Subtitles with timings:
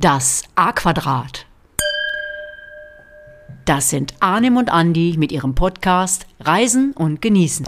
[0.00, 1.44] Das A-Quadrat.
[3.64, 7.66] Das sind Arnim und Andi mit ihrem Podcast Reisen und Genießen.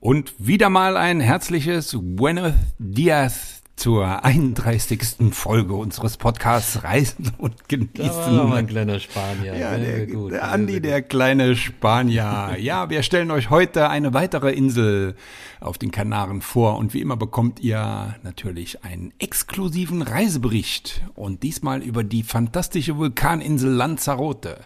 [0.00, 3.53] Und wieder mal ein herzliches Buenos Dias
[3.84, 5.30] zur 31.
[5.32, 8.34] Folge unseres Podcasts Reisen und Genießen.
[8.34, 9.54] Da war ein kleiner Spanier.
[9.58, 12.56] Ja, der, gut, der Andi, der kleine Spanier.
[12.58, 15.16] Ja, wir stellen euch heute eine weitere Insel
[15.60, 21.82] auf den Kanaren vor und wie immer bekommt ihr natürlich einen exklusiven Reisebericht und diesmal
[21.82, 24.60] über die fantastische Vulkaninsel Lanzarote.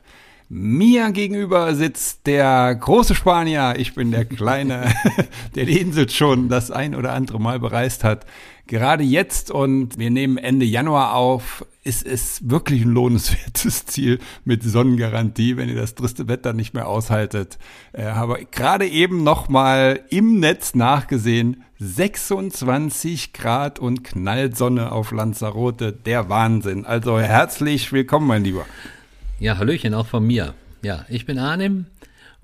[0.50, 3.74] Mir gegenüber sitzt der große Spanier.
[3.76, 4.94] Ich bin der kleine,
[5.54, 8.24] der die Insel schon das ein oder andere Mal bereist hat.
[8.68, 14.62] Gerade jetzt und wir nehmen Ende Januar auf, ist es wirklich ein lohnenswertes Ziel mit
[14.62, 17.58] Sonnengarantie, wenn ihr das triste Wetter nicht mehr aushaltet.
[17.94, 25.12] Äh, habe gerade eben noch mal im Netz nachgesehen, 26 Grad und knallt Sonne auf
[25.12, 26.84] Lanzarote, der Wahnsinn.
[26.84, 28.66] Also herzlich willkommen, mein Lieber.
[29.40, 30.52] Ja, Hallöchen auch von mir.
[30.82, 31.86] Ja, ich bin Arnim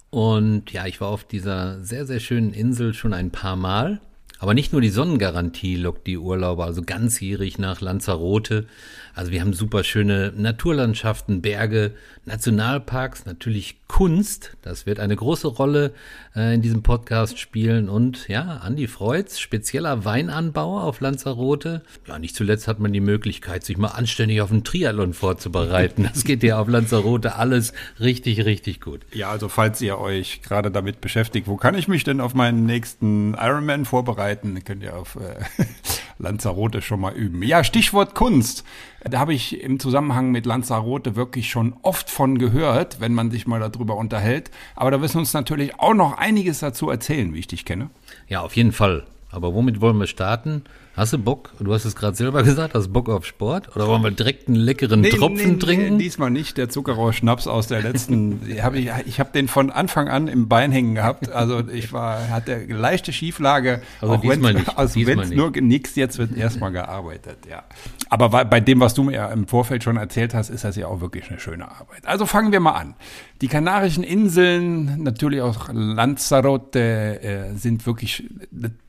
[0.08, 4.00] und ja, ich war auf dieser sehr, sehr schönen Insel schon ein paar Mal.
[4.38, 8.66] Aber nicht nur die Sonnengarantie lockt die Urlauber, also ganzjährig nach Lanzarote.
[9.14, 11.92] Also wir haben super schöne Naturlandschaften, Berge,
[12.24, 14.56] Nationalparks, natürlich Kunst.
[14.62, 15.92] Das wird eine große Rolle
[16.34, 17.88] äh, in diesem Podcast spielen.
[17.88, 21.82] Und ja, Andi Freud's, spezieller Weinanbauer auf Lanzarote.
[22.08, 26.08] Ja, nicht zuletzt hat man die Möglichkeit, sich mal anständig auf einen Triathlon vorzubereiten.
[26.12, 29.02] Das geht ja auf Lanzarote alles richtig, richtig gut.
[29.12, 32.66] Ja, also falls ihr euch gerade damit beschäftigt, wo kann ich mich denn auf meinen
[32.66, 34.23] nächsten Ironman vorbereiten,
[34.64, 35.42] könnt ihr auf äh,
[36.18, 37.42] Lanzarote schon mal üben.
[37.42, 38.64] Ja, Stichwort Kunst.
[39.02, 43.46] Da habe ich im Zusammenhang mit Lanzarote wirklich schon oft von gehört, wenn man sich
[43.46, 44.50] mal darüber unterhält.
[44.76, 47.90] Aber da wirst du uns natürlich auch noch einiges dazu erzählen, wie ich dich kenne.
[48.28, 49.04] Ja, auf jeden Fall.
[49.30, 50.64] Aber womit wollen wir starten?
[50.96, 51.50] Hast du Bock?
[51.58, 53.74] Du hast es gerade selber gesagt, hast Bock auf Sport?
[53.74, 55.96] Oder wollen wir direkt einen leckeren nee, Tropfen nee, trinken?
[55.96, 56.56] Nee, diesmal nicht.
[56.56, 60.70] Der Zuckerrohr-Schnaps aus der letzten, hab ich, ich habe den von Anfang an im Bein
[60.70, 61.32] hängen gehabt.
[61.32, 63.82] Also ich war, hatte leichte Schieflage.
[64.00, 64.64] Also auch diesmal nicht.
[64.76, 67.62] Also wenn es nur genießt, jetzt wird erstmal gearbeitet, ja.
[68.08, 71.00] Aber bei dem, was du mir im Vorfeld schon erzählt hast, ist das ja auch
[71.00, 72.06] wirklich eine schöne Arbeit.
[72.06, 72.94] Also fangen wir mal an.
[73.40, 78.24] Die Kanarischen Inseln, natürlich auch Lanzarote, äh, sind wirklich,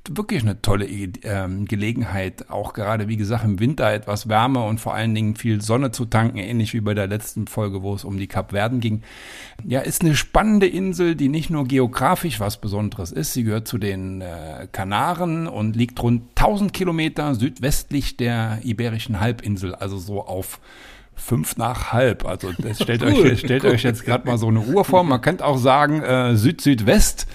[0.07, 1.07] wirklich eine tolle äh,
[1.65, 5.61] Gelegenheit Gelegenheit, auch gerade wie gesagt im Winter etwas Wärme und vor allen Dingen viel
[5.61, 9.03] Sonne zu tanken, ähnlich wie bei der letzten Folge, wo es um die Kapverden ging.
[9.63, 13.33] Ja, ist eine spannende Insel, die nicht nur geografisch was Besonderes ist.
[13.33, 19.75] Sie gehört zu den äh, Kanaren und liegt rund 1000 Kilometer südwestlich der Iberischen Halbinsel,
[19.75, 20.59] also so auf
[21.15, 22.25] fünf nach halb.
[22.25, 23.71] Also das stellt cool, euch stellt cool.
[23.71, 25.03] euch jetzt gerade mal so eine Uhr vor.
[25.03, 27.27] Man könnte auch sagen äh, Süd-Südwest.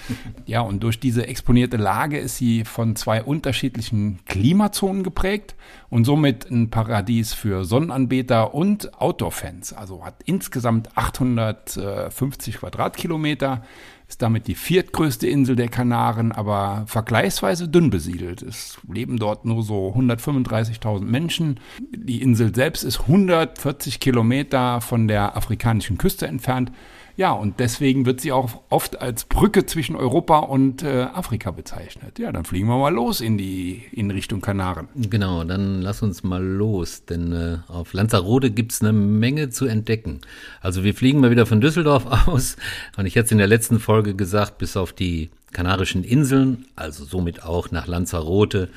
[0.45, 5.55] Ja, und durch diese exponierte Lage ist sie von zwei unterschiedlichen Klimazonen geprägt
[5.89, 9.73] und somit ein Paradies für Sonnenanbeter und Outdoor-Fans.
[9.73, 13.63] Also hat insgesamt 850 Quadratkilometer
[14.11, 18.41] ist damit die viertgrößte Insel der Kanaren, aber vergleichsweise dünn besiedelt.
[18.41, 21.61] Es leben dort nur so 135.000 Menschen.
[21.95, 26.73] Die Insel selbst ist 140 Kilometer von der afrikanischen Küste entfernt.
[27.17, 32.19] Ja, und deswegen wird sie auch oft als Brücke zwischen Europa und äh, Afrika bezeichnet.
[32.19, 34.87] Ja, dann fliegen wir mal los in die in Richtung Kanaren.
[34.95, 39.65] Genau, dann lass uns mal los, denn äh, auf Lanzarote gibt es eine Menge zu
[39.65, 40.21] entdecken.
[40.61, 42.57] Also wir fliegen mal wieder von Düsseldorf aus
[42.97, 47.03] und ich hatte es in der letzten Folge gesagt, bis auf die Kanarischen Inseln, also
[47.03, 48.69] somit auch nach Lanzarote,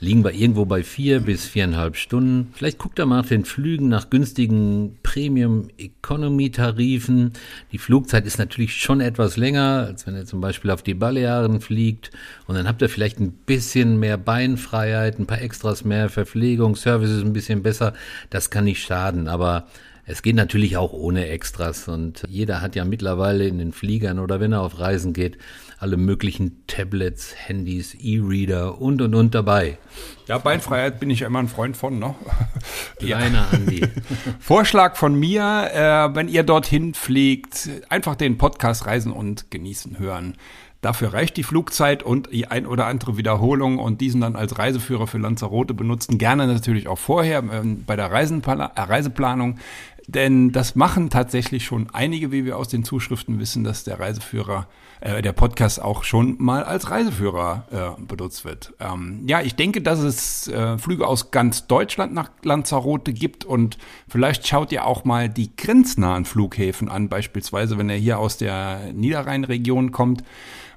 [0.00, 2.48] liegen wir irgendwo bei vier bis viereinhalb Stunden.
[2.54, 7.32] Vielleicht guckt er mal nach den Flügen nach günstigen Premium Economy Tarifen.
[7.70, 11.60] Die Flugzeit ist natürlich schon etwas länger, als wenn ihr zum Beispiel auf die Balearen
[11.60, 12.10] fliegt.
[12.46, 17.10] Und dann habt ihr vielleicht ein bisschen mehr Beinfreiheit, ein paar Extras mehr, Verpflegung, Service
[17.10, 17.92] ist ein bisschen besser.
[18.30, 19.68] Das kann nicht schaden, aber
[20.04, 24.40] es geht natürlich auch ohne Extras und jeder hat ja mittlerweile in den Fliegern oder
[24.40, 25.38] wenn er auf Reisen geht,
[25.78, 29.78] alle möglichen Tablets, Handys, E-Reader und und und dabei.
[30.26, 32.14] Ja, Beinfreiheit bin ich ja immer ein Freund von, ne?
[32.98, 33.86] Kleiner Andi.
[34.40, 40.36] Vorschlag von mir, äh, wenn ihr dorthin fliegt, einfach den Podcast Reisen und Genießen hören.
[40.82, 45.06] Dafür reicht die Flugzeit und die ein oder andere Wiederholung und diesen dann als Reiseführer
[45.06, 46.18] für Lanzarote benutzen.
[46.18, 49.60] Gerne natürlich auch vorher ähm, bei der Reisenpla äh, Reiseplanung.
[50.08, 54.66] Denn das machen tatsächlich schon einige, wie wir aus den Zuschriften wissen, dass der Reiseführer,
[55.00, 58.74] äh, der Podcast auch schon mal als Reiseführer äh, benutzt wird.
[58.80, 63.78] Ähm, ja, ich denke, dass es äh, Flüge aus ganz Deutschland nach Lanzarote gibt und
[64.08, 68.92] vielleicht schaut ihr auch mal die grenznahen Flughäfen an, beispielsweise wenn er hier aus der
[68.92, 70.24] Niederrheinregion kommt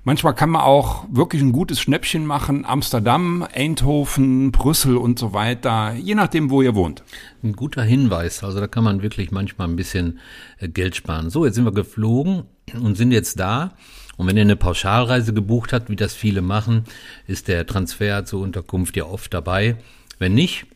[0.07, 2.63] Manchmal kann man auch wirklich ein gutes Schnäppchen machen.
[2.63, 7.03] Amsterdam, Eindhoven, Brüssel und so weiter, je nachdem, wo ihr wohnt.
[7.43, 8.43] Ein guter Hinweis.
[8.43, 10.19] Also da kann man wirklich manchmal ein bisschen
[10.59, 11.31] äh, Geld sparen.
[11.31, 12.43] So, jetzt sind wir geflogen
[12.79, 13.73] und sind jetzt da.
[14.15, 16.83] Und wenn ihr eine Pauschalreise gebucht habt, wie das viele machen,
[17.25, 19.75] ist der Transfer zur Unterkunft ja oft dabei.
[20.19, 20.67] Wenn nicht,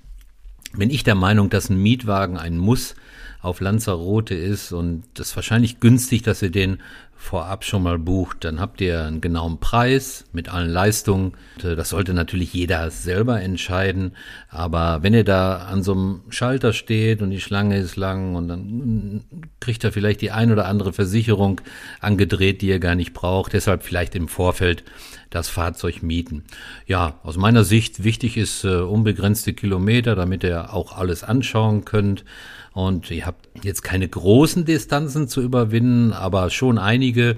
[0.73, 2.95] bin ich der Meinung, dass ein Mietwagen ein Muss
[3.41, 6.79] auf Lanzarote ist und das ist wahrscheinlich günstig, dass ihr den
[7.19, 11.33] vorab schon mal bucht, dann habt ihr einen genauen Preis mit allen Leistungen.
[11.61, 14.13] Das sollte natürlich jeder selber entscheiden.
[14.47, 18.47] Aber wenn ihr da an so einem Schalter steht und die Schlange ist lang und
[18.47, 19.25] dann
[19.59, 21.59] kriegt ihr vielleicht die ein oder andere Versicherung
[21.99, 23.51] angedreht, die ihr gar nicht braucht.
[23.51, 24.85] Deshalb vielleicht im Vorfeld
[25.29, 26.45] das Fahrzeug mieten.
[26.87, 32.23] Ja, aus meiner Sicht wichtig ist äh, unbegrenzte Kilometer, damit ihr auch alles anschauen könnt.
[32.73, 37.37] Und ihr habt jetzt keine großen Distanzen zu überwinden, aber schon einige.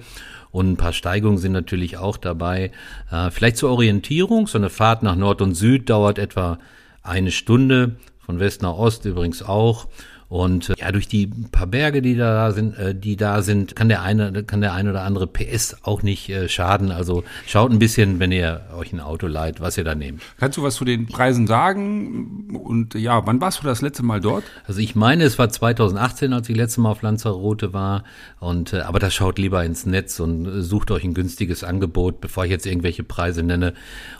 [0.52, 2.72] Und ein paar Steigungen sind natürlich auch dabei.
[3.10, 4.48] Äh, vielleicht zur Orientierung.
[4.48, 6.60] So eine Fahrt nach Nord und Süd dauert etwa
[7.04, 7.96] eine Stunde.
[8.20, 9.88] Von West nach Ost übrigens auch.
[10.32, 13.90] Und äh, ja, durch die paar Berge, die da sind, äh, die da sind, kann
[13.90, 16.90] der eine, kann der ein oder andere PS auch nicht äh, schaden.
[16.94, 20.22] Also schaut ein bisschen, wenn ihr euch ein Auto leiht, was ihr da nehmt.
[20.40, 22.58] Kannst du was zu den Preisen sagen?
[22.64, 24.46] Und ja, wann warst du das letzte Mal dort?
[24.66, 28.06] Also ich meine, es war 2018, als ich letzte Mal auf Lanzarote war.
[28.40, 32.52] Und aber da schaut lieber ins Netz und sucht euch ein günstiges Angebot, bevor ich
[32.52, 33.74] jetzt irgendwelche Preise nenne.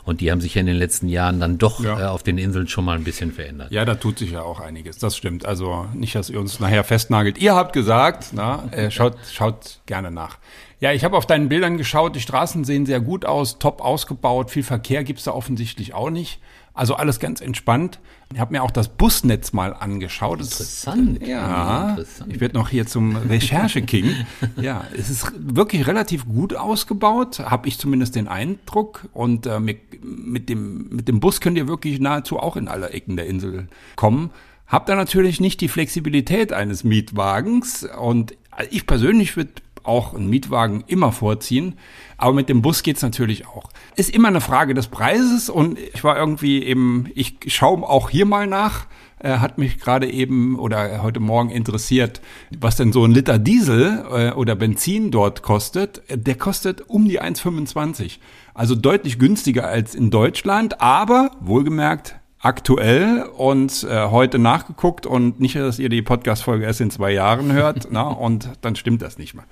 [0.04, 2.10] Und die haben sich ja in den letzten Jahren dann doch Ja.
[2.10, 3.72] auf den Inseln schon mal ein bisschen verändert.
[3.72, 4.98] Ja, da tut sich ja auch einiges.
[4.98, 5.46] Das stimmt.
[5.46, 7.38] Also nicht, dass ihr uns nachher festnagelt.
[7.38, 10.36] Ihr habt gesagt, na, äh, schaut, schaut gerne nach.
[10.80, 12.14] Ja, ich habe auf deinen Bildern geschaut.
[12.16, 14.50] Die Straßen sehen sehr gut aus, top ausgebaut.
[14.50, 16.40] Viel Verkehr gibt's da offensichtlich auch nicht.
[16.74, 18.00] Also alles ganz entspannt.
[18.32, 20.40] Ich habe mir auch das Busnetz mal angeschaut.
[20.40, 21.24] Es- Interessant.
[21.26, 22.32] Ja, Interessant.
[22.32, 24.26] ich werde noch hier zum Recherche-King.
[24.56, 29.06] ja, es ist wirklich relativ gut ausgebaut, habe ich zumindest den Eindruck.
[29.12, 32.90] Und äh, mit, mit, dem, mit dem Bus könnt ihr wirklich nahezu auch in alle
[32.90, 34.30] Ecken der Insel kommen.
[34.66, 37.86] Habt da natürlich nicht die Flexibilität eines Mietwagens.
[37.98, 38.34] Und
[38.70, 39.52] ich persönlich würde
[39.84, 41.74] auch einen Mietwagen immer vorziehen.
[42.16, 43.70] Aber mit dem Bus geht's natürlich auch.
[43.96, 48.26] Ist immer eine Frage des Preises und ich war irgendwie eben, ich schaue auch hier
[48.26, 48.86] mal nach,
[49.18, 52.20] äh, hat mich gerade eben oder heute Morgen interessiert,
[52.56, 56.02] was denn so ein Liter Diesel äh, oder Benzin dort kostet.
[56.08, 58.18] Der kostet um die 1,25.
[58.54, 65.54] Also deutlich günstiger als in Deutschland, aber wohlgemerkt aktuell und äh, heute nachgeguckt und nicht,
[65.54, 69.34] dass ihr die Podcast-Folge erst in zwei Jahren hört, na, und dann stimmt das nicht
[69.34, 69.44] mehr.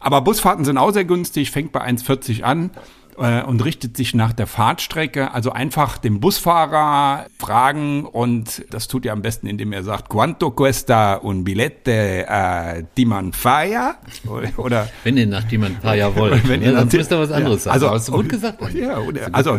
[0.00, 2.70] Aber Busfahrten sind auch sehr günstig, fängt bei 1,40 an
[3.18, 5.32] äh, und richtet sich nach der Fahrtstrecke.
[5.32, 10.50] Also einfach den Busfahrer fragen und das tut ihr am besten, indem er sagt, quanto
[10.50, 13.96] cuesta un billete äh, di Manfaya?
[14.56, 17.74] Oder Wenn ihr nach Jahr wollt, wenn ihr sonst müsst ihr was anderes ja, sagen.
[17.74, 18.74] Also, hast du gut gesagt.
[18.74, 19.58] Ja, und, also,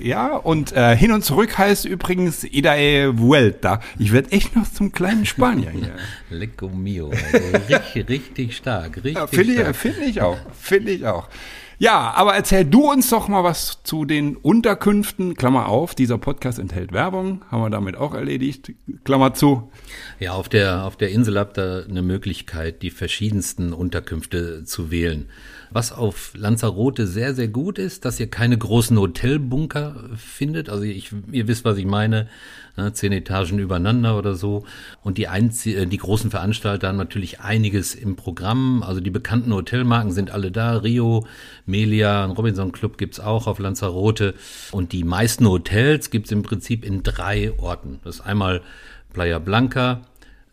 [0.00, 3.80] ja, und äh, hin und zurück heißt übrigens Ida e Vuelta.
[3.98, 5.92] Ich werde echt noch zum kleinen Spanier hier.
[6.30, 7.10] Lecco mio.
[7.10, 9.02] Also richtig, richtig stark.
[9.02, 10.38] Richtig Finde ich, finde ich auch.
[10.58, 11.28] Finde ich auch.
[11.78, 15.34] Ja, aber erzähl du uns doch mal was zu den Unterkünften.
[15.34, 17.44] Klammer auf, dieser Podcast enthält Werbung.
[17.50, 18.72] Haben wir damit auch erledigt.
[19.04, 19.70] Klammer zu.
[20.18, 25.28] Ja, auf der, auf der Insel habt ihr eine Möglichkeit, die verschiedensten Unterkünfte zu wählen.
[25.70, 30.68] Was auf Lanzarote sehr, sehr gut ist, dass ihr keine großen Hotelbunker findet.
[30.68, 32.28] Also ich, ihr wisst, was ich meine.
[32.76, 34.66] Ne, zehn Etagen übereinander oder so.
[35.02, 38.82] Und die, einzi äh, die großen Veranstalter haben natürlich einiges im Programm.
[38.82, 40.76] Also die bekannten Hotelmarken sind alle da.
[40.76, 41.26] Rio,
[41.64, 44.34] Melia, Robinson Club gibt's auch auf Lanzarote.
[44.72, 47.98] Und die meisten Hotels gibt's im Prinzip in drei Orten.
[48.04, 48.60] Das ist einmal
[49.14, 50.02] Playa Blanca,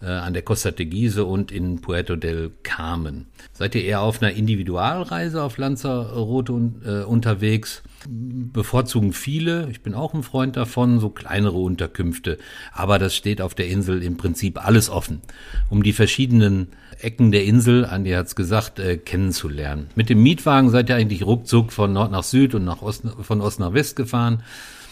[0.08, 3.28] an der Costa Teguise und in Puerto del Carmen.
[3.54, 6.54] Seid ihr eher auf einer Individualreise auf Lanzarote
[6.86, 7.84] äh, unterwegs?
[8.08, 12.38] Bevorzugen viele, ich bin auch ein Freund davon, so kleinere Unterkünfte.
[12.74, 15.22] Aber das steht auf der Insel im Prinzip alles offen,
[15.70, 16.68] um die verschiedenen
[17.00, 19.88] Ecken der Insel, Andi hat's gesagt, äh, kennenzulernen.
[19.96, 23.42] Mit dem Mietwagen seid ihr eigentlich ruckzuck von Nord nach Süd und nach Ost, von
[23.42, 24.44] Ost nach West gefahren.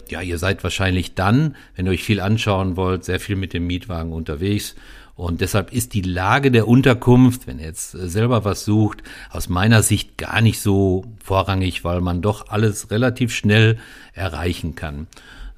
[0.09, 3.65] Ja, ihr seid wahrscheinlich dann, wenn ihr euch viel anschauen wollt, sehr viel mit dem
[3.65, 4.75] Mietwagen unterwegs.
[5.15, 9.49] Und deshalb ist die Lage der Unterkunft, wenn ihr jetzt äh, selber was sucht, aus
[9.49, 13.77] meiner Sicht gar nicht so vorrangig, weil man doch alles relativ schnell
[14.13, 15.07] erreichen kann.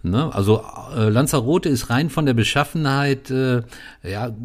[0.06, 0.36] Ne?
[0.36, 3.62] Also äh, Lanzarote ist rein von der Beschaffenheit äh,
[4.04, 4.36] ja,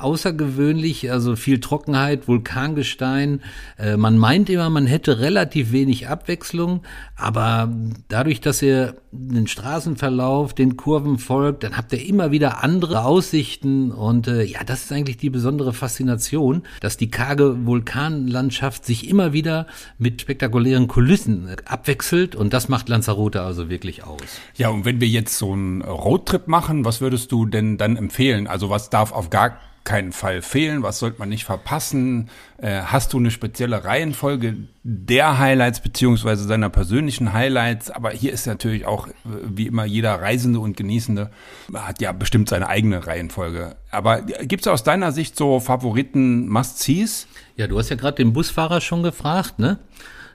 [0.00, 3.42] außergewöhnlich, also viel Trockenheit, Vulkangestein.
[3.78, 6.80] Äh, man meint immer, man hätte relativ wenig Abwechslung,
[7.16, 7.70] aber
[8.08, 13.92] dadurch, dass ihr den Straßenverlauf, den Kurven folgt, dann habt ihr immer wieder andere Aussichten
[13.92, 19.34] und äh, ja, das ist eigentlich die besondere Faszination, dass die karge Vulkanlandschaft sich immer
[19.34, 19.66] wieder
[19.98, 23.11] mit spektakulären Kulissen abwechselt und das macht Lanzarote
[23.42, 24.20] also wirklich aus.
[24.56, 28.46] Ja, und wenn wir jetzt so einen Roadtrip machen, was würdest du denn dann empfehlen?
[28.46, 30.82] Also was darf auf gar keinen Fall fehlen?
[30.82, 32.30] Was sollte man nicht verpassen?
[32.58, 37.90] Äh, hast du eine spezielle Reihenfolge der Highlights beziehungsweise seiner persönlichen Highlights?
[37.90, 39.12] Aber hier ist natürlich auch, äh,
[39.44, 41.30] wie immer, jeder Reisende und Genießende
[41.74, 43.76] hat ja bestimmt seine eigene Reihenfolge.
[43.90, 47.26] Aber gibt es aus deiner Sicht so Favoriten Must-Sees?
[47.56, 49.78] Ja, du hast ja gerade den Busfahrer schon gefragt, ne?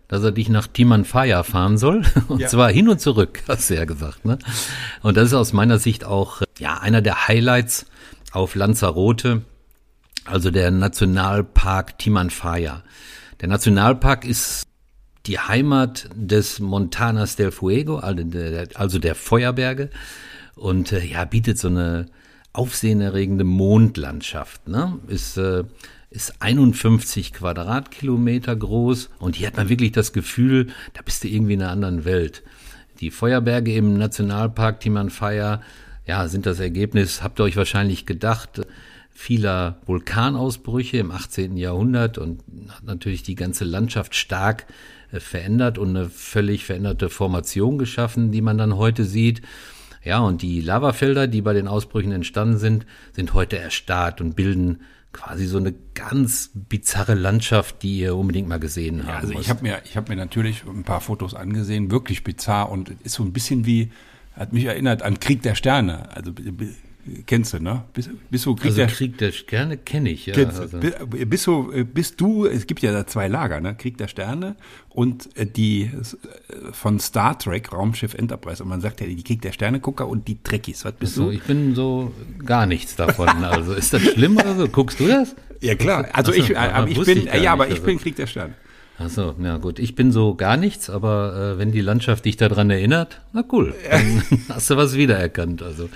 [0.07, 2.03] Dass er dich nach Timanfaya fahren soll.
[2.27, 2.47] Und ja.
[2.47, 4.25] zwar hin und zurück, hast du ja gesagt.
[4.25, 4.39] Ne?
[5.03, 7.85] Und das ist aus meiner Sicht auch ja einer der Highlights
[8.31, 9.41] auf Lanzarote,
[10.25, 12.83] also der Nationalpark Timanfaya.
[13.41, 14.67] Der Nationalpark ist
[15.25, 19.89] die Heimat des Montanas del Fuego, also der, also der Feuerberge.
[20.55, 22.07] Und äh, ja, bietet so eine
[22.53, 24.67] aufsehenerregende Mondlandschaft.
[24.67, 24.97] Ne?
[25.07, 25.63] Ist äh,
[26.17, 31.53] ist 51 Quadratkilometer groß und hier hat man wirklich das Gefühl, da bist du irgendwie
[31.53, 32.41] in einer anderen Welt.
[32.99, 35.61] Die Feuerberge im Nationalpark Timanfaya,
[36.07, 38.61] ja, sind das Ergebnis, habt ihr euch wahrscheinlich gedacht,
[39.11, 41.55] vieler Vulkanausbrüche im 18.
[41.55, 44.65] Jahrhundert und hat natürlich die ganze Landschaft stark
[45.11, 49.43] äh, verändert und eine völlig veränderte Formation geschaffen, die man dann heute sieht.
[50.03, 54.79] Ja, und die Lavafelder, die bei den Ausbrüchen entstanden sind, sind heute erstarrt und bilden
[55.17, 59.23] quasi so eine ganz bizarre Landschaft, die ihr unbedingt mal gesehen habt.
[59.23, 62.69] Ja, also ich habe mir, ich habe mir natürlich ein paar Fotos angesehen, wirklich bizarr
[62.71, 63.91] und ist so ein bisschen wie,
[64.33, 66.15] hat mich erinnert an Krieg der Sterne.
[66.15, 66.31] Also
[67.25, 67.83] kennst du, ne?
[67.93, 70.33] Bist, bist du Krieg also der Krieg der Sterne kenne ich, ja.
[70.33, 70.79] Kennst, also.
[70.79, 73.75] Bist du, bist du, es gibt ja da zwei Lager, ne?
[73.75, 74.55] Krieg der Sterne
[74.89, 78.63] und äh, die äh, von Star Trek, Raumschiff Enterprise.
[78.63, 80.85] Und man sagt ja, die Krieg der Sterne Gucker und die Trekkies.
[80.85, 81.35] Was bist also, du?
[81.35, 82.11] Ich bin so
[82.45, 83.27] gar nichts davon.
[83.47, 84.67] Also ist das schlimm oder so?
[84.67, 85.35] Guckst du das?
[85.61, 86.07] Ja klar.
[86.13, 87.85] Also Achso, ich, äh, ich bin, ich ja, aber ich also.
[87.85, 88.55] bin Krieg der Sterne.
[88.99, 89.77] Achso, na gut.
[89.77, 93.75] Ich bin so gar nichts, aber äh, wenn die Landschaft dich daran erinnert, na cool.
[93.89, 95.61] Dann hast du was wiedererkannt.
[95.61, 95.89] Also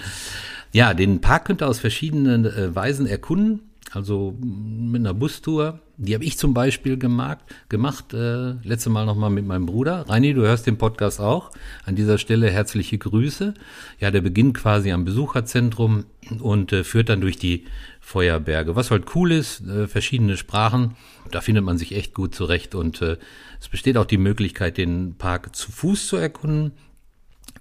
[0.73, 3.61] ja, den Park könnt ihr aus verschiedenen äh, Weisen erkunden.
[3.93, 5.81] Also mit einer Bustour.
[5.97, 10.05] Die habe ich zum Beispiel gemacht, gemacht äh, letzte Mal nochmal mit meinem Bruder.
[10.07, 11.51] Reini, du hörst den Podcast auch.
[11.85, 13.53] An dieser Stelle herzliche Grüße.
[13.99, 16.05] Ja, der beginnt quasi am Besucherzentrum
[16.39, 17.65] und äh, führt dann durch die
[17.99, 18.77] Feuerberge.
[18.77, 20.95] Was halt cool ist, äh, verschiedene Sprachen.
[21.29, 23.17] Da findet man sich echt gut zurecht und äh,
[23.59, 26.71] es besteht auch die Möglichkeit, den Park zu Fuß zu erkunden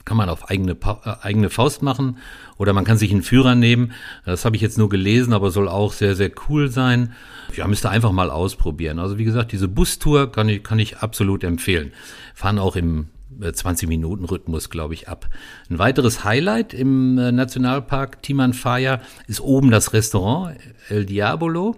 [0.04, 2.18] kann man auf eigene, äh, eigene Faust machen
[2.56, 3.92] oder man kann sich einen Führer nehmen.
[4.24, 7.12] Das habe ich jetzt nur gelesen, aber soll auch sehr, sehr cool sein.
[7.56, 8.98] Ja, müsst ihr einfach mal ausprobieren.
[8.98, 11.92] Also wie gesagt, diese Bustour kann ich, kann ich absolut empfehlen.
[12.34, 13.08] Fahren auch im
[13.40, 15.28] 20-Minuten-Rhythmus, äh, glaube ich, ab.
[15.68, 20.56] Ein weiteres Highlight im äh, Nationalpark Timanfaya ist oben das Restaurant
[20.88, 21.76] El Diabolo.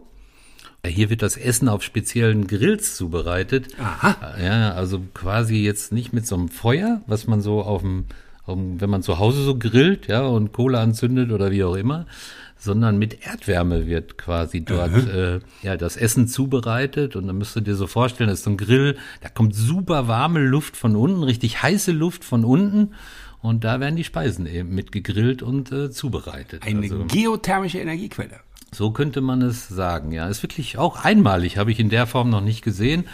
[0.84, 3.68] Hier wird das Essen auf speziellen Grills zubereitet.
[3.78, 4.34] Aha.
[4.42, 8.06] Ja, also quasi jetzt nicht mit so einem Feuer, was man so auf dem,
[8.44, 11.76] auf dem wenn man zu Hause so grillt, ja, und Kohle anzündet oder wie auch
[11.76, 12.06] immer,
[12.58, 17.62] sondern mit Erdwärme wird quasi dort äh, ja das Essen zubereitet und dann müsst ihr
[17.62, 21.22] dir so vorstellen, das ist so ein Grill, da kommt super warme Luft von unten,
[21.22, 22.94] richtig heiße Luft von unten
[23.40, 26.64] und da werden die Speisen eben mit gegrillt und äh, zubereitet.
[26.64, 28.40] Eine also, geothermische Energiequelle.
[28.74, 30.26] So könnte man es sagen, ja.
[30.28, 33.04] Ist wirklich auch einmalig, habe ich in der Form noch nicht gesehen.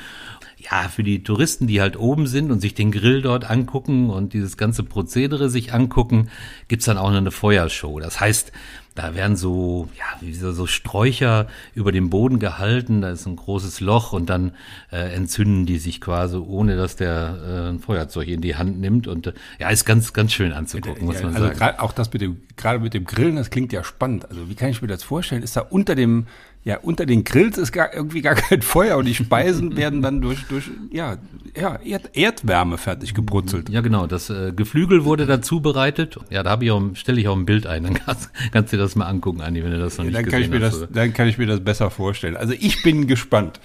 [0.56, 4.32] Ja, für die Touristen, die halt oben sind und sich den Grill dort angucken und
[4.32, 6.30] dieses ganze Prozedere sich angucken,
[6.66, 7.98] gibt's dann auch eine Feuershow.
[8.00, 8.52] Das heißt,
[8.98, 13.36] da werden so, ja, wie so, so Sträucher über dem Boden gehalten, da ist ein
[13.36, 14.50] großes Loch und dann
[14.90, 19.06] äh, entzünden die sich quasi, ohne dass der äh, ein Feuerzeug in die Hand nimmt.
[19.06, 21.62] Und äh, ja, ist ganz, ganz schön anzugucken, muss man also sagen.
[21.62, 24.28] Also auch das mit dem, gerade mit dem Grillen, das klingt ja spannend.
[24.28, 25.44] Also wie kann ich mir das vorstellen?
[25.44, 26.26] Ist da unter dem
[26.64, 30.20] ja, unter den Grills ist gar, irgendwie gar kein Feuer und die Speisen werden dann
[30.20, 31.16] durch, durch ja,
[31.58, 33.68] ja, Erd, Erdwärme fertig gebrutzelt.
[33.70, 34.06] Ja, genau.
[34.06, 36.18] Das äh, Geflügel wurde dazu bereitet.
[36.30, 37.84] Ja, da habe ich auch, stelle ich auch ein Bild ein.
[37.84, 40.22] Dann kannst, kannst du dir das mal angucken, Andi, wenn du das noch ja, nicht
[40.22, 40.82] dann kann ich mir hast.
[40.82, 42.36] Das, dann kann ich mir das besser vorstellen.
[42.36, 43.60] Also ich bin gespannt.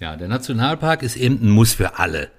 [0.00, 2.30] Ja, der Nationalpark ist eben ein Muss für alle.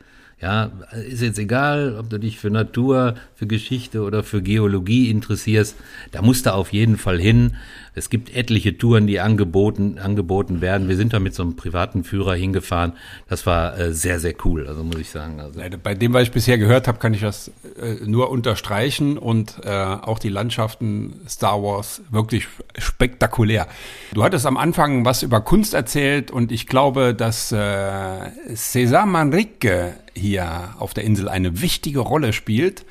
[0.42, 0.72] Ja,
[1.08, 5.76] ist jetzt egal, ob du dich für Natur, für Geschichte oder für Geologie interessierst.
[6.12, 7.58] Da musst du auf jeden Fall hin.
[7.94, 10.88] Es gibt etliche Touren, die angeboten, angeboten werden.
[10.88, 12.94] Wir sind da mit so einem privaten Führer hingefahren.
[13.28, 15.42] Das war äh, sehr, sehr cool, also muss ich sagen.
[15.42, 15.60] Also.
[15.84, 19.70] Bei dem, was ich bisher gehört habe, kann ich das äh, nur unterstreichen und äh,
[19.70, 23.68] auch die Landschaften Star Wars wirklich spektakulär.
[24.14, 29.96] Du hattest am Anfang was über Kunst erzählt und ich glaube, dass äh, César Manrique
[30.16, 32.86] hier auf der Insel eine wichtige Rolle spielt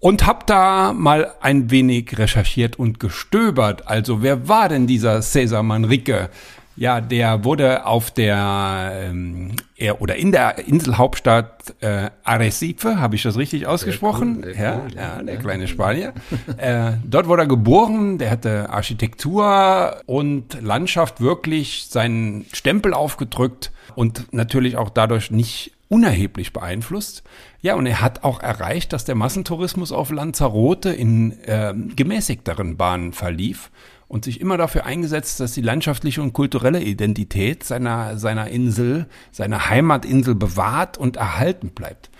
[0.00, 3.86] und hab da mal ein wenig recherchiert und gestöbert.
[3.86, 6.30] Also wer war denn dieser Cesar Manrique?
[6.76, 13.22] Ja, der wurde auf der ähm, er, oder in der Inselhauptstadt äh, Arrecife, habe ich
[13.22, 14.42] das richtig ausgesprochen?
[14.58, 16.14] Ja, cool, ja, ja, der kleine Spanier.
[16.56, 24.32] äh, dort wurde er geboren, der hatte Architektur und Landschaft wirklich seinen Stempel aufgedrückt und
[24.32, 27.24] natürlich auch dadurch nicht unerheblich beeinflusst.
[27.60, 33.12] Ja, und er hat auch erreicht, dass der Massentourismus auf Lanzarote in äh, gemäßigteren Bahnen
[33.12, 33.70] verlief
[34.06, 39.68] und sich immer dafür eingesetzt, dass die landschaftliche und kulturelle Identität seiner, seiner Insel, seiner
[39.68, 42.10] Heimatinsel bewahrt und erhalten bleibt.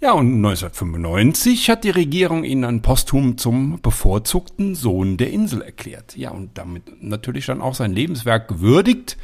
[0.00, 6.16] Ja, und 1995 hat die Regierung ihn dann posthum zum bevorzugten Sohn der Insel erklärt.
[6.16, 9.16] Ja, und damit natürlich dann auch sein Lebenswerk gewürdigt.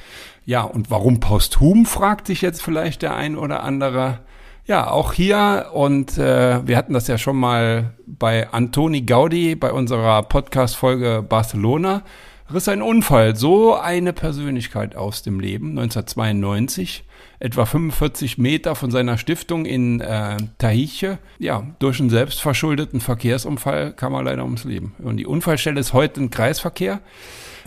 [0.48, 4.20] Ja, und warum posthum, fragt sich jetzt vielleicht der ein oder andere.
[4.64, 9.70] Ja, auch hier und äh, wir hatten das ja schon mal bei Antoni Gaudi bei
[9.70, 12.00] unserer Podcast-Folge Barcelona.
[12.50, 17.04] Riss ein Unfall so eine Persönlichkeit aus dem Leben 1992
[17.40, 21.18] etwa 45 Meter von seiner Stiftung in äh, Tahiche.
[21.38, 24.94] Ja, durch einen selbstverschuldeten Verkehrsunfall kam er leider ums Leben.
[25.00, 27.02] Und die Unfallstelle ist heute ein Kreisverkehr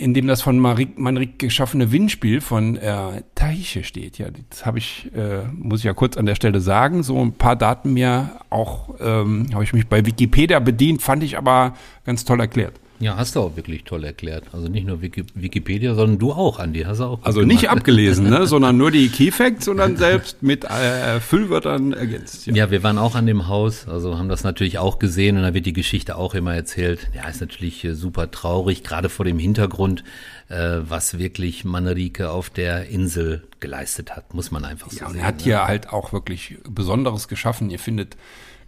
[0.02, 4.18] in dem das von Marik, Manrik geschaffene Windspiel von äh, Taiche steht.
[4.18, 7.04] Ja, das habe ich, äh, muss ich ja kurz an der Stelle sagen.
[7.04, 11.38] So ein paar Daten mir auch, ähm, habe ich mich bei Wikipedia bedient, fand ich
[11.38, 12.74] aber ganz toll erklärt.
[13.02, 14.46] Ja, hast du auch wirklich toll erklärt.
[14.54, 16.82] Also nicht nur Wiki Wikipedia, sondern du auch, Andi.
[16.82, 20.66] Hast du auch also nicht abgelesen, ne, sondern nur die Keyfacts und dann selbst mit
[20.66, 22.46] äh, Füllwörtern ergänzt.
[22.46, 22.54] Ja.
[22.54, 22.72] ja.
[22.72, 25.66] wir waren auch an dem Haus, also haben das natürlich auch gesehen und da wird
[25.66, 27.10] die Geschichte auch immer erzählt.
[27.16, 30.04] Ja, ist natürlich äh, super traurig, gerade vor dem Hintergrund,
[30.50, 35.20] äh, was wirklich Manrike auf der Insel geleistet hat, muss man einfach so ja, sagen.
[35.20, 35.44] Er hat ne?
[35.44, 37.70] hier halt auch wirklich Besonderes geschaffen.
[37.72, 38.16] Ihr findet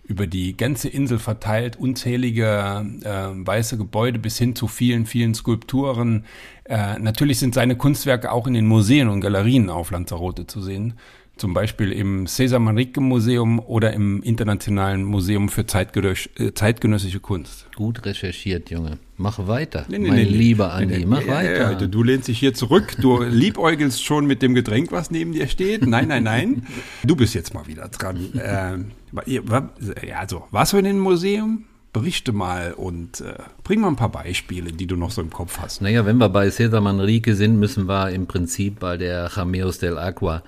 [0.03, 6.25] über die ganze Insel verteilt, unzählige äh, weiße Gebäude bis hin zu vielen, vielen Skulpturen.
[6.65, 10.95] Äh, natürlich sind seine Kunstwerke auch in den Museen und Galerien auf Lanzarote zu sehen.
[11.35, 17.67] Zum Beispiel im Cesar Manrique Museum oder im Internationalen Museum für äh, zeitgenössische Kunst.
[17.75, 18.99] Gut recherchiert, Junge.
[19.17, 21.71] Mach weiter, nee, nee, mein nee, lieber Andi, mach weiter.
[21.71, 25.47] Ja, du lehnst dich hier zurück, du liebäugelst schon mit dem Getränk, was neben dir
[25.47, 25.87] steht.
[25.87, 26.67] Nein, nein, nein.
[27.03, 28.29] Du bist jetzt mal wieder dran.
[28.35, 31.65] Äh, also, warst du in dem Museum?
[31.93, 35.59] Berichte mal und äh, bring mal ein paar Beispiele, die du noch so im Kopf
[35.59, 35.81] hast.
[35.81, 39.97] Naja, wenn wir bei Cesar Manrique sind, müssen wir im Prinzip bei der Jameos del
[39.99, 40.43] Agua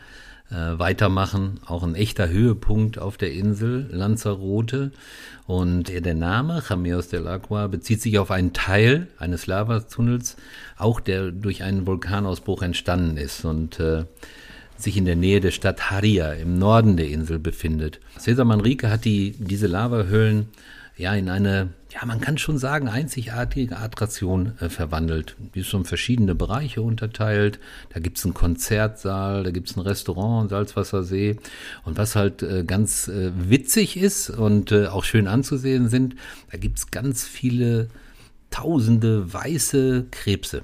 [0.52, 1.60] äh, weitermachen.
[1.66, 4.92] Auch ein echter Höhepunkt auf der Insel Lanzarote.
[5.48, 10.38] Und der Name Jameos del Agua bezieht sich auf einen Teil eines Lavatunnels,
[10.78, 14.06] auch der durch einen Vulkanausbruch entstanden ist und äh,
[14.78, 18.00] sich in der Nähe der Stadt Haria im Norden der Insel befindet.
[18.20, 20.48] Cesar Manrique hat die, diese Lavahöhlen
[20.98, 25.38] ja in eine, ja man kann schon sagen, einzigartige Attraktion äh, verwandelt.
[25.56, 27.60] Die ist schon verschiedene Bereiche unterteilt.
[27.94, 31.38] Da gibt's einen Konzertsaal, da gibt's ein Restaurant, Salzwassersee.
[31.86, 36.16] Und was halt äh, ganz äh, witzig ist und äh, auch schön anzusehen sind,
[36.52, 37.88] da gibt's ganz viele
[38.52, 40.64] tausende weiße Krebse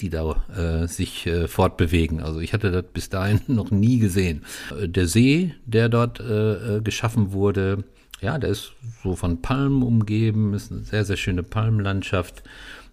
[0.00, 2.22] die da äh, sich äh, fortbewegen.
[2.22, 4.46] Also ich hatte das bis dahin noch nie gesehen.
[4.80, 7.84] Äh, der See, der dort äh, äh geschaffen wurde,
[8.20, 12.42] ja, der ist so von Palmen umgeben, ist eine sehr, sehr schöne Palmenlandschaft.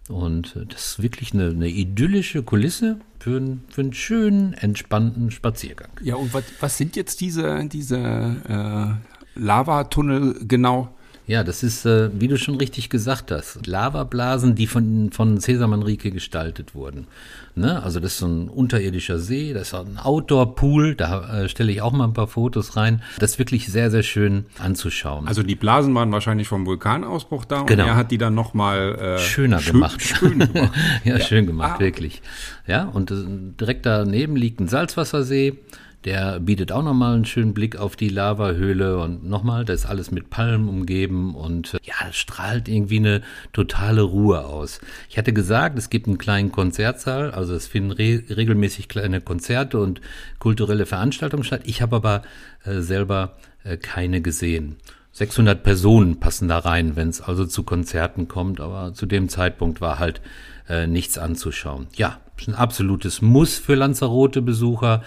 [0.08, 5.30] Und äh, das ist wirklich eine, eine idyllische Kulisse für, einen, für einen schönen, entspannten
[5.30, 5.90] Spaziergang.
[6.02, 10.94] Ja, und was, was sind jetzt diese, diese äh, Lavatunnel genau?
[11.28, 15.68] Ja, das ist, äh, wie du schon richtig gesagt hast, Lavablasen, die von, von Cesar
[15.68, 17.06] Manrique gestaltet wurden.
[17.54, 17.82] Ne?
[17.82, 21.82] Also das ist so ein unterirdischer See, das ist ein Outdoor-Pool, da äh, stelle ich
[21.82, 23.02] auch mal ein paar Fotos rein.
[23.18, 25.28] Das ist wirklich sehr, sehr schön anzuschauen.
[25.28, 27.82] Also die Blasen waren wahrscheinlich vom Vulkanausbruch da genau.
[27.82, 30.00] und er hat die dann nochmal äh, schöner schön, gemacht.
[30.00, 30.72] Schön gemacht.
[31.04, 32.22] ja, ja, schön gemacht, ah, wirklich.
[32.66, 33.16] Ja, und äh,
[33.60, 35.58] direkt daneben liegt ein Salzwassersee
[36.04, 40.10] Der bietet auch nochmal einen schönen Blick auf die Lavahöhle und nochmal, da ist alles
[40.12, 44.80] mit Palmen umgeben und äh, ja, strahlt irgendwie eine totale Ruhe aus.
[45.08, 49.80] Ich hatte gesagt, es gibt einen kleinen Konzertsaal, also es finden re regelmäßig kleine Konzerte
[49.80, 50.00] und
[50.38, 51.62] kulturelle Veranstaltungen statt.
[51.64, 52.22] Ich habe aber
[52.64, 54.76] äh, selber äh, keine gesehen.
[55.12, 59.80] 600 Personen passen da rein, wenn es also zu Konzerten kommt, aber zu dem Zeitpunkt
[59.80, 60.20] war halt
[60.68, 61.88] äh, nichts anzuschauen.
[61.96, 65.02] Ja, ein absolutes Muss für Lanzarote-Besucher.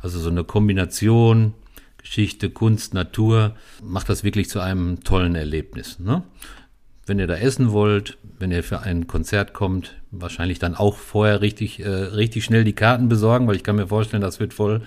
[0.00, 1.54] Also so eine Kombination
[2.06, 5.98] Geschichte, Kunst, Natur macht das wirklich zu einem tollen Erlebnis.
[5.98, 6.22] Ne?
[7.04, 11.40] Wenn ihr da essen wollt, wenn ihr für ein Konzert kommt, wahrscheinlich dann auch vorher
[11.40, 14.82] richtig, äh, richtig schnell die Karten besorgen, weil ich kann mir vorstellen, das wird voll.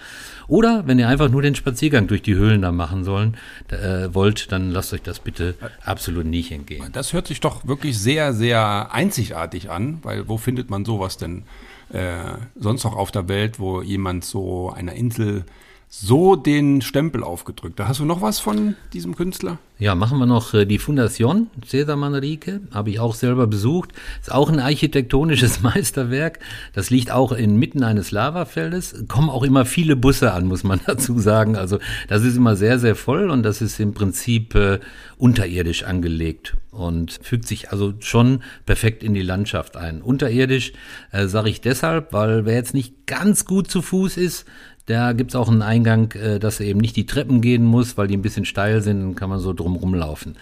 [0.47, 3.35] Oder wenn ihr einfach nur den Spaziergang durch die Höhlen da machen sollen,
[3.69, 6.85] äh, wollt, dann lasst euch das bitte absolut nicht entgehen.
[6.93, 11.43] Das hört sich doch wirklich sehr, sehr einzigartig an, weil wo findet man sowas denn
[11.91, 15.45] äh, sonst noch auf der Welt, wo jemand so einer Insel
[15.91, 17.79] so den Stempel aufgedrückt.
[17.79, 19.57] Da hast du noch was von diesem Künstler?
[19.79, 23.93] Ja, machen wir noch äh, die Fundación Cesar Manrique, habe ich auch selber besucht.
[24.21, 26.39] Ist auch ein architektonisches Meisterwerk.
[26.73, 29.05] Das liegt auch inmitten eines Lavafeldes.
[29.07, 31.55] Kommen auch immer viele Busse an, muss man dazu sagen.
[31.55, 34.79] Also das ist immer sehr, sehr voll und das ist im Prinzip äh,
[35.17, 40.03] unterirdisch angelegt und fügt sich also schon perfekt in die Landschaft ein.
[40.03, 40.73] Unterirdisch
[41.11, 44.45] äh, sage ich deshalb, weil wer jetzt nicht ganz gut zu Fuß ist,
[44.89, 48.07] da gibt's auch einen Eingang, äh, dass er eben nicht die Treppen gehen muss, weil
[48.07, 50.35] die ein bisschen steil sind, dann kann man so drum rumlaufen.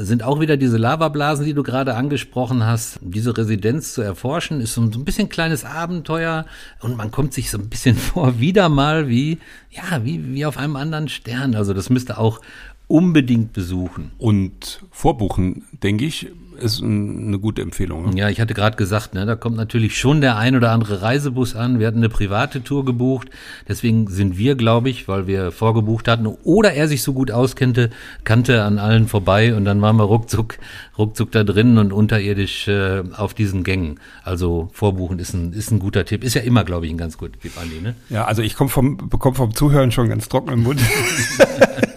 [0.00, 2.98] Sind auch wieder diese Lavablasen, die du gerade angesprochen hast.
[3.02, 6.44] Diese Residenz zu erforschen, ist so ein bisschen kleines Abenteuer
[6.80, 9.38] und man kommt sich so ein bisschen vor, wieder mal wie,
[9.70, 11.54] ja, wie, wie auf einem anderen Stern.
[11.54, 12.40] Also das müsste auch
[12.86, 14.12] unbedingt besuchen.
[14.18, 16.28] Und vorbuchen, denke ich,
[16.60, 18.10] ist eine gute Empfehlung.
[18.10, 18.18] Ne?
[18.18, 21.56] Ja, ich hatte gerade gesagt, ne, da kommt natürlich schon der ein oder andere Reisebus
[21.56, 21.78] an.
[21.78, 23.28] Wir hatten eine private Tour gebucht.
[23.68, 27.90] Deswegen sind wir, glaube ich, weil wir vorgebucht hatten oder er sich so gut auskannte,
[28.24, 30.58] kannte an allen vorbei und dann waren wir ruckzuck,
[30.98, 34.00] ruckzuck da drin und unterirdisch äh, auf diesen Gängen.
[34.22, 36.24] Also vorbuchen ist ein, ist ein guter Tipp.
[36.24, 37.94] Ist ja immer, glaube ich, ein ganz guter Tipp, Andi, ne?
[38.08, 40.80] Ja, also ich komme vom, bekomme vom Zuhören schon ganz trocken im Mund.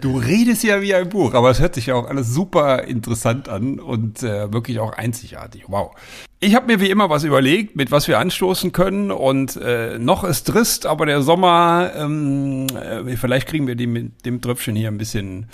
[0.00, 3.48] Du redest ja wie ein Buch, aber es hört sich ja auch alles super interessant
[3.48, 5.64] an und äh, wirklich auch einzigartig.
[5.68, 5.92] Wow.
[6.40, 10.24] Ich habe mir wie immer was überlegt, mit was wir anstoßen können und äh, noch
[10.24, 14.88] ist trist, aber der Sommer, ähm, äh, vielleicht kriegen wir die mit dem Tröpfchen hier
[14.88, 15.46] ein bisschen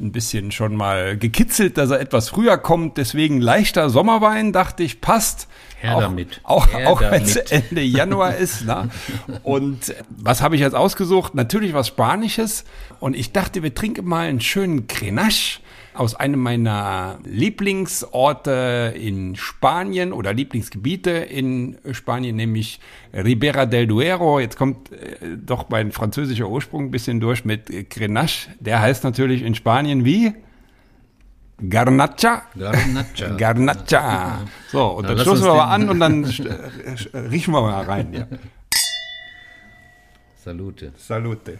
[0.00, 2.96] ein bisschen schon mal gekitzelt, dass er etwas früher kommt.
[2.96, 5.48] Deswegen leichter Sommerwein, dachte ich, passt.
[5.82, 6.40] Her damit.
[6.44, 8.64] Auch, auch wenn es Ende Januar ist.
[8.64, 8.88] Na?
[9.42, 11.34] Und was habe ich jetzt ausgesucht?
[11.34, 12.64] Natürlich was Spanisches.
[13.00, 15.60] Und ich dachte, wir trinken mal einen schönen Grenache
[15.94, 22.80] aus einem meiner Lieblingsorte in Spanien oder Lieblingsgebiete in Spanien, nämlich
[23.12, 24.40] Ribera del Duero.
[24.40, 28.50] Jetzt kommt äh, doch mein französischer Ursprung ein bisschen durch mit Grenache.
[28.60, 30.32] Der heißt natürlich in Spanien wie?
[31.68, 32.42] Garnacha.
[32.58, 33.28] Garnacha.
[33.38, 34.40] Garnacha.
[34.70, 36.24] So, und dann stoßen wir mal an und dann
[37.30, 38.12] riechen wir mal rein.
[38.12, 38.26] Ja.
[40.44, 40.92] Salute.
[40.96, 41.58] Salute.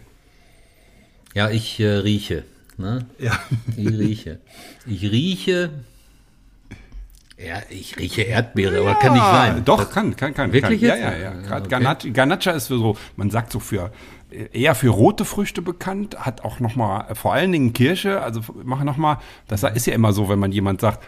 [1.35, 2.45] Ja, ich äh, rieche.
[2.77, 3.07] Ne?
[3.19, 3.39] Ja.
[3.77, 4.41] Ich rieche.
[4.87, 5.71] Ich rieche.
[7.39, 9.65] Ja, ich rieche Erdbeere, aber kann nicht sein.
[9.65, 10.53] Doch, kann, kann, kann.
[10.53, 11.01] Wirklich kann.
[11.01, 11.57] Ja, ja, ja.
[11.57, 11.69] Okay.
[11.69, 13.91] Garnacha, Garnacha ist so, man sagt so für
[14.53, 18.83] eher für rote Früchte bekannt, hat auch noch mal vor allen Dingen Kirsche, also mach
[18.85, 19.19] noch mal,
[19.49, 21.03] das ist ja immer so, wenn man jemand sagt,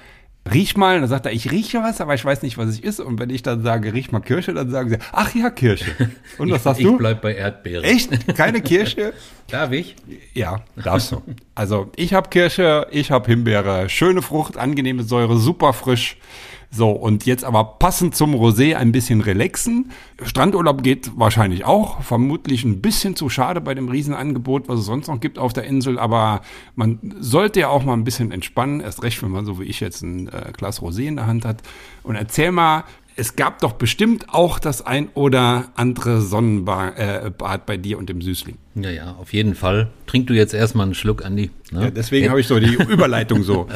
[0.52, 3.00] riech mal, dann sagt er, ich rieche was, aber ich weiß nicht, was es ist
[3.00, 5.92] und wenn ich dann sage, riech mal Kirsche, dann sagen sie, ach ja, Kirsche.
[6.38, 6.98] Und was ich, sagst ich du?
[6.98, 7.82] bleib bei Erdbeere.
[7.82, 8.36] Echt?
[8.36, 9.14] Keine Kirsche?
[9.48, 9.96] Darf ich?
[10.32, 11.22] Ja, darfst du.
[11.54, 16.16] Also ich habe Kirsche, ich habe Himbeere, schöne Frucht, angenehme Säure, super frisch.
[16.76, 19.92] So, und jetzt aber passend zum Rosé ein bisschen relaxen.
[20.20, 22.02] Strandurlaub geht wahrscheinlich auch.
[22.02, 25.64] Vermutlich ein bisschen zu schade bei dem Riesenangebot, was es sonst noch gibt auf der
[25.64, 26.00] Insel.
[26.00, 26.40] Aber
[26.74, 28.80] man sollte ja auch mal ein bisschen entspannen.
[28.80, 31.44] Erst recht, wenn man so wie ich jetzt ein äh, Glas Rosé in der Hand
[31.44, 31.62] hat.
[32.02, 32.82] Und erzähl mal,
[33.14, 37.30] es gab doch bestimmt auch das ein oder andere Sonnenbad äh,
[37.64, 38.58] bei dir und dem Süßling.
[38.76, 39.88] Ja, ja, auf jeden Fall.
[40.06, 41.52] Trink du jetzt erstmal einen Schluck, Andi.
[41.70, 41.84] Ne?
[41.84, 43.68] Ja, deswegen habe ich so die Überleitung so.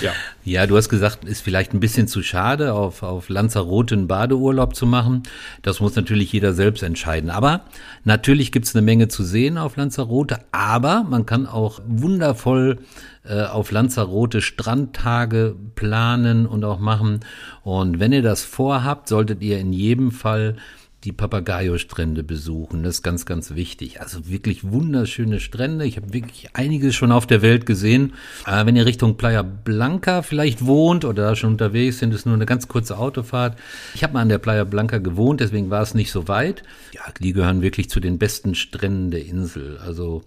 [0.00, 0.12] Ja.
[0.44, 4.74] Ja, du hast gesagt, ist vielleicht ein bisschen zu schade, auf, auf Lanzarote einen Badeurlaub
[4.74, 5.24] zu machen.
[5.60, 7.28] Das muss natürlich jeder selbst entscheiden.
[7.28, 7.64] Aber
[8.04, 12.78] natürlich gibt's eine Menge zu sehen auf Lanzarote, aber man kann auch wundervoll
[13.24, 17.20] äh, auf Lanzarote Strandtage planen und auch machen.
[17.62, 20.56] Und wenn ihr das vorhabt, solltet ihr in jedem Fall
[21.04, 22.82] die Papagayo-Strände besuchen.
[22.82, 24.00] Das ist ganz, ganz wichtig.
[24.00, 25.86] Also wirklich wunderschöne Strände.
[25.86, 28.14] Ich habe wirklich einiges schon auf der Welt gesehen.
[28.46, 32.34] Äh, wenn ihr Richtung Playa Blanca vielleicht wohnt oder da schon unterwegs sind, ist nur
[32.34, 33.58] eine ganz kurze Autofahrt.
[33.94, 36.62] Ich habe mal an der Playa Blanca gewohnt, deswegen war es nicht so weit.
[36.92, 39.78] Ja, die gehören wirklich zu den besten Stränden der Insel.
[39.78, 40.24] Also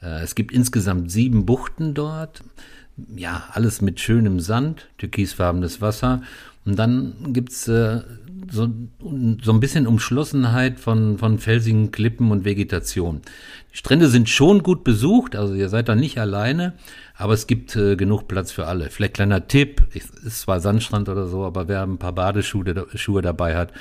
[0.00, 2.42] äh, es gibt insgesamt sieben Buchten dort.
[3.16, 6.22] Ja, alles mit schönem Sand, türkisfarbenes Wasser.
[6.64, 8.02] Und dann gibt's äh,
[8.52, 8.68] so,
[9.42, 13.22] so ein bisschen Umschlossenheit von, von felsigen Klippen und Vegetation.
[13.72, 16.74] Die Strände sind schon gut besucht, also ihr seid da nicht alleine,
[17.16, 18.90] aber es gibt äh, genug Platz für alle.
[18.90, 23.56] Vielleicht kleiner Tipp, ist zwar Sandstrand oder so, aber wer ein paar Badeschuhe Schuhe dabei
[23.56, 23.72] hat,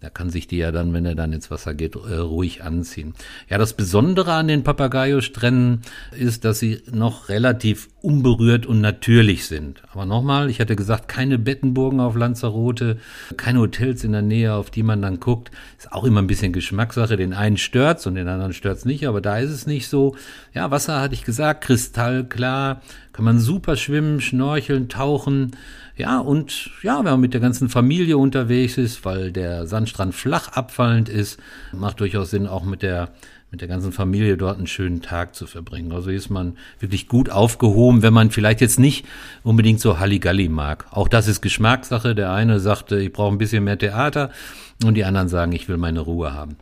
[0.00, 3.14] da kann sich die ja dann, wenn er dann ins Wasser geht, äh, ruhig anziehen.
[3.50, 5.82] Ja, das Besondere an den Papagayo-Stränden
[6.18, 9.82] ist, dass sie noch relativ unberührt und natürlich sind.
[9.92, 12.96] Aber nochmal, ich hatte gesagt, keine Bettenburgen auf Lanzarote,
[13.36, 15.50] keine Hotels in der Nähe, auf die man dann guckt.
[15.76, 17.18] Ist auch immer ein bisschen Geschmackssache.
[17.18, 20.16] Den einen stört's und den anderen stört's nicht, aber da ist es nicht so.
[20.54, 22.80] Ja, Wasser hatte ich gesagt, kristallklar,
[23.12, 25.50] kann man super schwimmen, schnorcheln, tauchen.
[26.00, 30.48] Ja, und ja, wenn man mit der ganzen Familie unterwegs ist, weil der Sandstrand flach
[30.48, 31.38] abfallend ist,
[31.72, 33.10] macht durchaus Sinn, auch mit der
[33.50, 35.92] mit der ganzen Familie dort einen schönen Tag zu verbringen.
[35.92, 39.04] Also ist man wirklich gut aufgehoben, wenn man vielleicht jetzt nicht
[39.42, 40.86] unbedingt so Halligalli mag.
[40.90, 42.14] Auch das ist Geschmackssache.
[42.14, 44.30] Der eine sagte, ich brauche ein bisschen mehr Theater
[44.84, 46.56] und die anderen sagen, ich will meine Ruhe haben.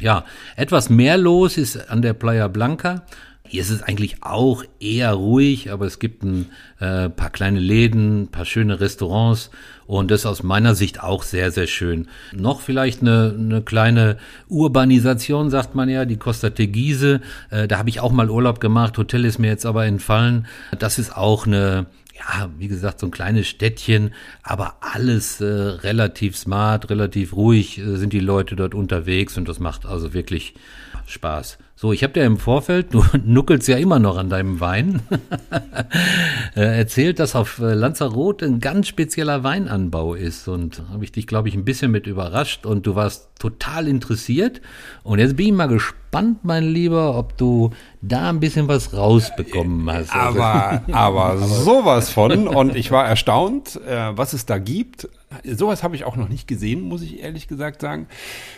[0.00, 0.24] Ja,
[0.56, 3.06] etwas mehr los ist an der Playa Blanca.
[3.48, 6.46] Hier ist es eigentlich auch eher ruhig, aber es gibt ein
[6.80, 9.50] äh, paar kleine Läden, ein paar schöne Restaurants
[9.86, 12.08] und das ist aus meiner Sicht auch sehr, sehr schön.
[12.34, 14.16] Noch vielleicht eine, eine kleine
[14.48, 17.20] Urbanisation, sagt man ja, die Costa Teguise.
[17.50, 20.46] Äh, da habe ich auch mal Urlaub gemacht, Hotel ist mir jetzt aber entfallen.
[20.78, 26.36] Das ist auch eine, ja, wie gesagt, so ein kleines Städtchen, aber alles äh, relativ
[26.36, 30.54] smart, relativ ruhig äh, sind die Leute dort unterwegs und das macht also wirklich
[31.06, 31.58] Spaß.
[31.78, 35.02] So, ich habe dir im Vorfeld, du nuckelst ja immer noch an deinem Wein,
[36.56, 40.48] äh, erzählt, dass auf äh, Lanzarote ein ganz spezieller Weinanbau ist.
[40.48, 44.62] Und habe ich dich, glaube ich, ein bisschen mit überrascht und du warst total interessiert.
[45.02, 49.90] Und jetzt bin ich mal gespannt, mein Lieber, ob du da ein bisschen was rausbekommen
[49.90, 50.14] hast.
[50.14, 52.48] Also aber, aber sowas von.
[52.48, 55.08] Und ich war erstaunt, äh, was es da gibt.
[55.44, 58.06] Sowas habe ich auch noch nicht gesehen, muss ich ehrlich gesagt sagen.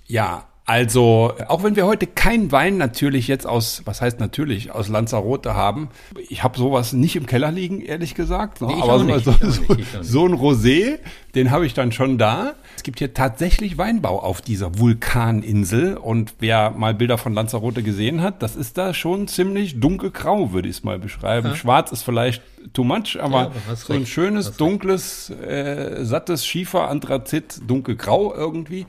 [0.06, 4.88] Ja, also, auch wenn wir heute kein Wein natürlich jetzt aus, was heißt natürlich, aus
[4.88, 5.88] Lanzarote haben,
[6.28, 8.61] ich habe sowas nicht im Keller liegen, ehrlich gesagt.
[8.61, 8.66] Ne?
[8.66, 9.62] Nee, aber so, so, so,
[10.02, 10.98] so, ein Rosé,
[11.35, 12.52] den habe ich dann schon da.
[12.76, 18.20] Es gibt hier tatsächlich Weinbau auf dieser Vulkaninsel und wer mal Bilder von Lanzarote gesehen
[18.20, 21.48] hat, das ist da schon ziemlich dunkelgrau, würde ich es mal beschreiben.
[21.48, 21.57] Ja.
[21.57, 26.88] Schwarz ist vielleicht too much, aber, ja, aber so ein schönes, dunkles, äh, sattes Schiefer,
[26.88, 28.87] Anthrazit, dunkelgrau irgendwie.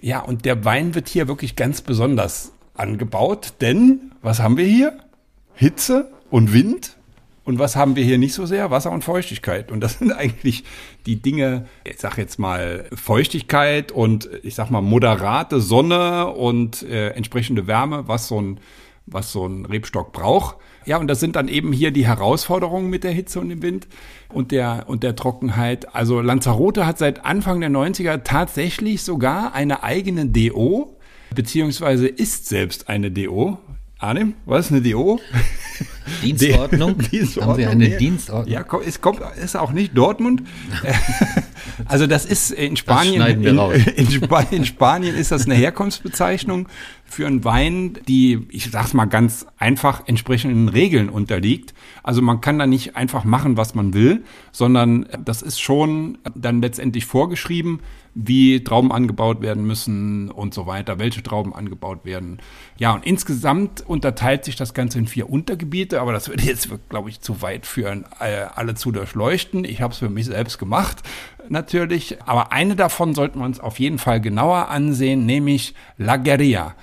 [0.00, 4.96] Ja, und der Wein wird hier wirklich ganz besonders angebaut, denn was haben wir hier?
[5.54, 6.94] Hitze und Wind.
[7.44, 8.70] Und was haben wir hier nicht so sehr?
[8.70, 9.72] Wasser und Feuchtigkeit.
[9.72, 10.64] Und das sind eigentlich
[11.06, 17.08] die Dinge, ich sag jetzt mal Feuchtigkeit und ich sag mal moderate Sonne und äh,
[17.10, 18.60] entsprechende Wärme, was so ein
[19.12, 20.56] was so ein Rebstock braucht.
[20.84, 23.88] Ja, und das sind dann eben hier die Herausforderungen mit der Hitze und dem Wind
[24.32, 25.94] und der, und der Trockenheit.
[25.94, 30.97] Also Lanzarote hat seit Anfang der 90er tatsächlich sogar eine eigene DO,
[31.34, 33.58] beziehungsweise ist selbst eine DO.
[34.00, 35.20] Arnim, was ist eine DO?
[36.22, 36.98] Dienstordnung?
[37.10, 37.50] Dienstordnung?
[37.50, 38.52] Haben Sie eine Dienstordnung?
[38.52, 40.42] Ja, es kommt, ist auch nicht Dortmund.
[41.86, 43.58] also das ist in Spanien, in,
[43.96, 46.68] in, Spanien, in Spanien ist das eine Herkunftsbezeichnung
[47.04, 51.74] für einen Wein, die, ich sag's mal ganz einfach, entsprechenden Regeln unterliegt.
[52.04, 56.62] Also man kann da nicht einfach machen, was man will, sondern das ist schon dann
[56.62, 57.80] letztendlich vorgeschrieben,
[58.20, 62.38] wie Trauben angebaut werden müssen und so weiter, welche Trauben angebaut werden.
[62.76, 67.10] Ja, und insgesamt unterteilt sich das Ganze in vier Untergebiete, aber das würde jetzt, glaube
[67.10, 69.64] ich, zu weit führen, äh, alle zu durchleuchten.
[69.64, 71.02] Ich habe es für mich selbst gemacht,
[71.48, 72.20] natürlich.
[72.24, 76.74] Aber eine davon sollten wir uns auf jeden Fall genauer ansehen, nämlich La Guerilla.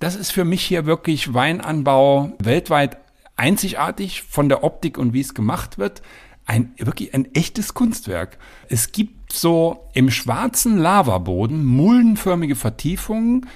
[0.00, 2.98] Das ist für mich hier wirklich Weinanbau weltweit
[3.36, 6.02] einzigartig von der Optik und wie es gemacht wird.
[6.46, 8.36] Ein, wirklich ein echtes Kunstwerk.
[8.68, 13.46] Es gibt so im schwarzen Lavaboden muldenförmige Vertiefungen,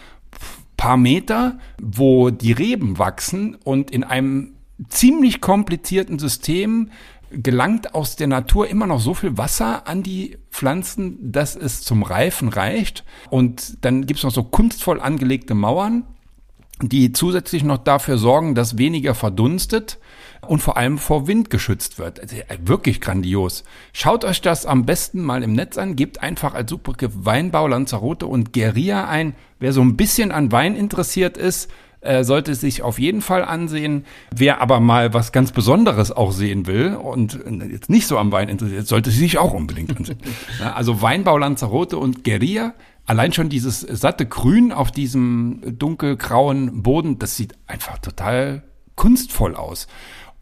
[0.76, 4.54] paar Meter, wo die Reben wachsen und in einem
[4.88, 6.90] ziemlich komplizierten System
[7.30, 12.02] gelangt aus der Natur immer noch so viel Wasser an die Pflanzen, dass es zum
[12.02, 13.04] Reifen reicht.
[13.28, 16.04] Und dann gibt es noch so kunstvoll angelegte Mauern,
[16.80, 19.98] die zusätzlich noch dafür sorgen, dass weniger verdunstet
[20.48, 22.20] und vor allem vor Wind geschützt wird.
[22.20, 23.64] Also, wirklich grandios.
[23.92, 28.26] Schaut euch das am besten mal im Netz an, gebt einfach als Suchbegriff Weinbau, Lanzarote
[28.26, 29.34] und Guerilla ein.
[29.58, 34.04] Wer so ein bisschen an Wein interessiert ist, äh, sollte sich auf jeden Fall ansehen.
[34.34, 38.48] Wer aber mal was ganz Besonderes auch sehen will und jetzt nicht so am Wein
[38.48, 40.18] interessiert, sollte sich auch unbedingt ansehen.
[40.74, 42.74] also Weinbau Lanzarote und Guerilla.
[43.04, 48.62] Allein schon dieses satte Grün auf diesem dunkelgrauen Boden, das sieht einfach total
[48.94, 49.88] kunstvoll aus.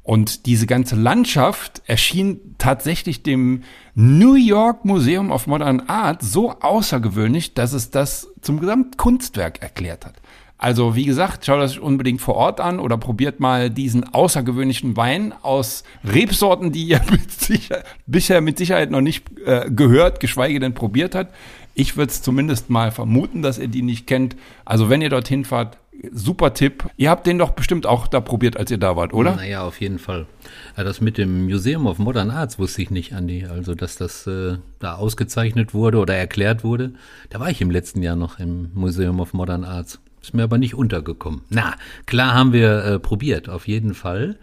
[0.06, 3.64] Und diese ganze Landschaft erschien tatsächlich dem
[3.96, 10.14] New York Museum of Modern Art so außergewöhnlich, dass es das zum Gesamtkunstwerk erklärt hat.
[10.58, 15.34] Also wie gesagt, schaut euch unbedingt vor Ort an oder probiert mal diesen außergewöhnlichen Wein
[15.42, 20.74] aus Rebsorten, die ihr mit sicher, bisher mit Sicherheit noch nicht äh, gehört, geschweige denn
[20.74, 21.34] probiert hat.
[21.74, 24.36] Ich würde es zumindest mal vermuten, dass ihr die nicht kennt.
[24.64, 25.78] Also wenn ihr dorthin fahrt,
[26.12, 26.84] super Tipp.
[26.96, 29.36] Ihr habt den doch bestimmt auch da probiert, als ihr da wart, oder?
[29.36, 30.26] Naja, auf jeden Fall.
[30.76, 33.46] Das mit dem Museum of Modern Arts wusste ich nicht, Andi.
[33.46, 36.92] Also, dass das äh, da ausgezeichnet wurde oder erklärt wurde.
[37.30, 40.00] Da war ich im letzten Jahr noch im Museum of Modern Arts.
[40.26, 41.42] Ist mir aber nicht untergekommen.
[41.50, 44.36] Na, klar haben wir äh, probiert, auf jeden Fall.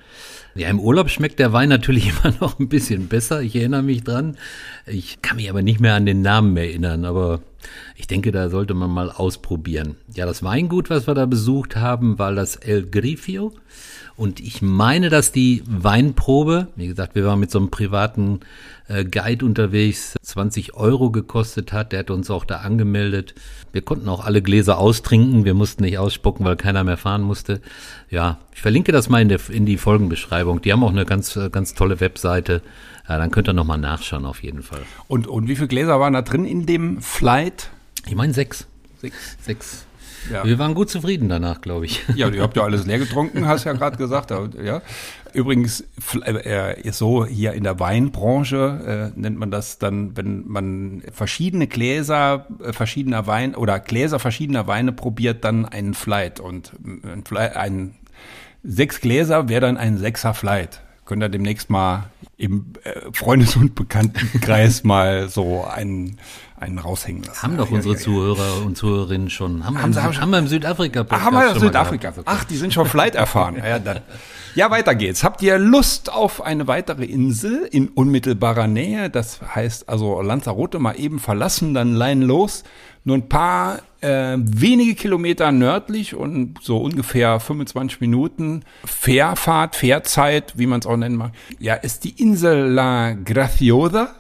[0.56, 3.42] Ja, im Urlaub schmeckt der Wein natürlich immer noch ein bisschen besser.
[3.42, 4.38] Ich erinnere mich dran.
[4.86, 7.42] Ich kann mich aber nicht mehr an den Namen erinnern, aber
[7.96, 9.96] ich denke, da sollte man mal ausprobieren.
[10.14, 13.54] Ja, das Weingut, was wir da besucht haben, war das El Grifio.
[14.16, 18.42] Und ich meine, dass die Weinprobe, wie gesagt, wir waren mit so einem privaten
[18.88, 21.92] äh, Guide unterwegs, 20 Euro gekostet hat.
[21.92, 23.34] Der hat uns auch da angemeldet.
[23.72, 25.46] Wir konnten auch alle Gläser austrinken.
[25.46, 27.60] Wir mussten nicht ausspucken, weil keiner mehr fahren musste.
[28.12, 30.62] Ja, ich verlinke das mal in, der, in die Folgenbeschreibung.
[30.62, 32.62] Die haben auch eine ganz, äh, ganz tolle Webseite.
[33.08, 34.82] Ja, dann könnt ihr nochmal nachschauen, auf jeden Fall.
[35.08, 37.70] Und, und wie viele Gläser waren da drin in dem Flight?
[38.06, 38.68] Ich meine sechs.
[39.02, 39.38] Sechs.
[39.42, 39.86] Sechs.
[40.32, 40.46] Ja.
[40.46, 42.02] Wir waren gut zufrieden danach, glaube ich.
[42.16, 44.32] Ja, ihr habt ja alles leer getrunken, hast ja gerade gesagt.
[44.64, 44.82] Ja.
[45.34, 45.84] Übrigens,
[46.24, 52.48] äh, so hier in der Weinbranche äh, nennt man das dann, wenn man verschiedene Gläser
[52.64, 56.40] äh, verschiedener Wein oder Gläser verschiedener Weine probiert, dann einen Flight.
[56.40, 57.96] Und ein, Flight, ein
[58.64, 60.82] sechs Gläser wäre dann ein Sechser Flight.
[61.06, 62.06] Könnt ihr demnächst mal
[62.38, 66.18] im äh, Freundes- und Bekanntenkreis mal so einen
[66.64, 67.42] einen raushängen lassen.
[67.44, 69.66] Haben doch ja, unsere ja, Zuhörer und Zuhörerinnen schon.
[69.66, 72.14] Haben, haben, haben, haben wir im Südafrika-Podcast Haben wir im Südafrika.
[72.26, 73.58] Ach, die sind schon Flight erfahren.
[73.58, 74.00] ja, dann.
[74.56, 75.24] ja, weiter geht's.
[75.24, 79.10] Habt ihr Lust auf eine weitere Insel in unmittelbarer Nähe?
[79.10, 82.64] Das heißt also Lanzarote mal eben verlassen, dann Lein los.
[83.06, 90.68] Nur ein paar äh, wenige Kilometer nördlich und so ungefähr 25 Minuten Fährfahrt, Fährzeit, wie
[90.68, 91.32] man es auch nennen mag.
[91.60, 94.16] Ja, ist die Insel La Graciosa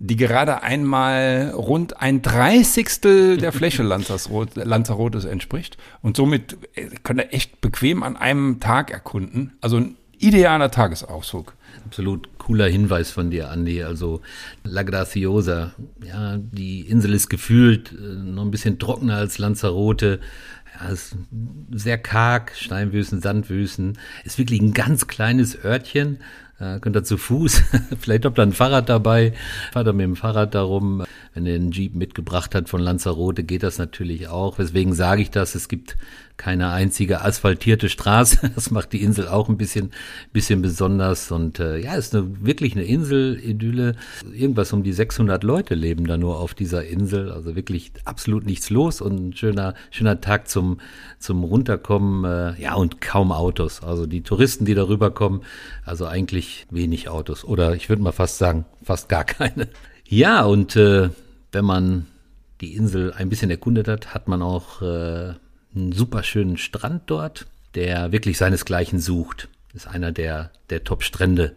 [0.00, 5.76] die gerade einmal rund ein Dreißigstel der Fläche Lanzarotes entspricht.
[6.02, 9.52] Und somit äh, könnt ihr echt bequem an einem Tag erkunden.
[9.60, 11.54] Also ein idealer Tagesausflug.
[11.84, 13.82] Absolut cooler Hinweis von dir, Andi.
[13.82, 14.20] Also
[14.62, 15.72] La Graciosa,
[16.04, 20.20] ja, die Insel ist gefühlt äh, noch ein bisschen trockener als Lanzarote.
[20.80, 21.16] Ja, ist
[21.72, 23.98] sehr karg, Steinwüsten, Sandwüsten.
[24.24, 26.18] Ist wirklich ein ganz kleines Örtchen
[26.60, 27.62] ja, könnt ihr zu Fuß,
[28.00, 29.32] vielleicht habt ihr ein Fahrrad dabei,
[29.72, 31.04] fahrt ihr mit dem Fahrrad darum.
[31.34, 34.58] Wenn ihr einen Jeep mitgebracht hat von Lanzarote, geht das natürlich auch.
[34.58, 35.54] Weswegen sage ich das?
[35.54, 35.96] Es gibt
[36.38, 38.52] keine einzige asphaltierte Straße.
[38.58, 39.90] Das macht die Insel auch ein bisschen,
[40.32, 41.30] bisschen besonders.
[41.30, 43.94] Und äh, ja, ist eine, wirklich eine Insel-Idylle.
[44.32, 47.30] Irgendwas um die 600 Leute leben da nur auf dieser Insel.
[47.30, 50.80] Also wirklich absolut nichts los und ein schöner, schöner Tag zum,
[51.18, 52.24] zum Runterkommen.
[52.24, 53.82] Äh, ja, und kaum Autos.
[53.82, 55.42] Also die Touristen, die darüber kommen,
[55.84, 57.44] also eigentlich wenig Autos.
[57.44, 59.68] Oder ich würde mal fast sagen, fast gar keine.
[60.10, 61.10] Ja, und äh,
[61.52, 62.06] wenn man
[62.62, 65.34] die Insel ein bisschen erkundet hat, hat man auch äh,
[65.78, 69.48] einen super schönen Strand dort, der wirklich seinesgleichen sucht.
[69.74, 71.54] Ist einer der, der Top-Strände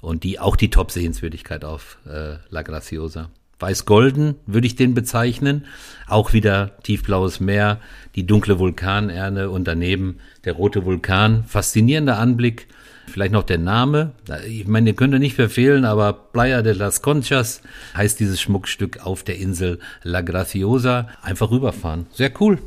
[0.00, 3.30] und die auch die Top-Sehenswürdigkeit auf äh, La Graciosa.
[3.58, 5.64] Weiß-Golden würde ich den bezeichnen.
[6.06, 7.80] Auch wieder tiefblaues Meer,
[8.14, 11.44] die dunkle Vulkanerne und daneben der rote Vulkan.
[11.44, 12.68] Faszinierender Anblick.
[13.08, 14.12] Vielleicht noch der Name.
[14.46, 17.62] Ich meine, den könnt ihr nicht verfehlen, aber Playa de las Conchas
[17.96, 21.08] heißt dieses Schmuckstück auf der Insel La Graciosa.
[21.22, 22.06] Einfach rüberfahren.
[22.12, 22.58] Sehr cool.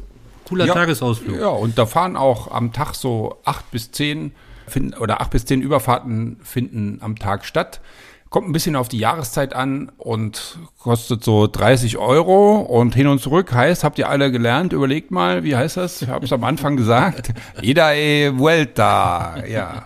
[0.49, 1.39] Cooler ja, Tagesausflug.
[1.39, 4.31] Ja, und da fahren auch am Tag so acht bis zehn
[4.67, 7.81] finden, oder acht bis zehn Überfahrten finden am Tag statt.
[8.29, 13.21] Kommt ein bisschen auf die Jahreszeit an und kostet so 30 Euro und hin und
[13.21, 14.73] zurück heißt, habt ihr alle gelernt?
[14.73, 16.01] Überlegt mal, wie heißt das?
[16.01, 17.31] Ich habe es am Anfang gesagt.
[17.61, 19.45] Ida e vuelta.
[19.47, 19.85] Ja.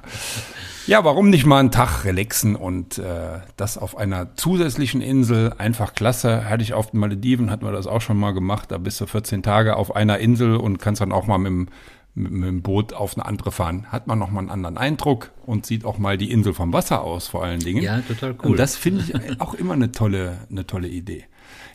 [0.86, 5.94] Ja, warum nicht mal einen Tag relaxen und äh, das auf einer zusätzlichen Insel, einfach
[5.94, 6.50] klasse.
[6.50, 8.72] Hatte ich auf den Malediven, hatten wir das auch schon mal gemacht.
[8.72, 11.68] Da bist du 14 Tage auf einer Insel und kannst dann auch mal mit dem
[12.16, 15.66] mit, mit dem Boot auf eine andere fahren, hat man nochmal einen anderen Eindruck und
[15.66, 17.84] sieht auch mal die Insel vom Wasser aus, vor allen Dingen.
[17.84, 18.52] Ja, total cool.
[18.52, 21.26] Und das finde ich auch immer eine tolle, eine tolle Idee.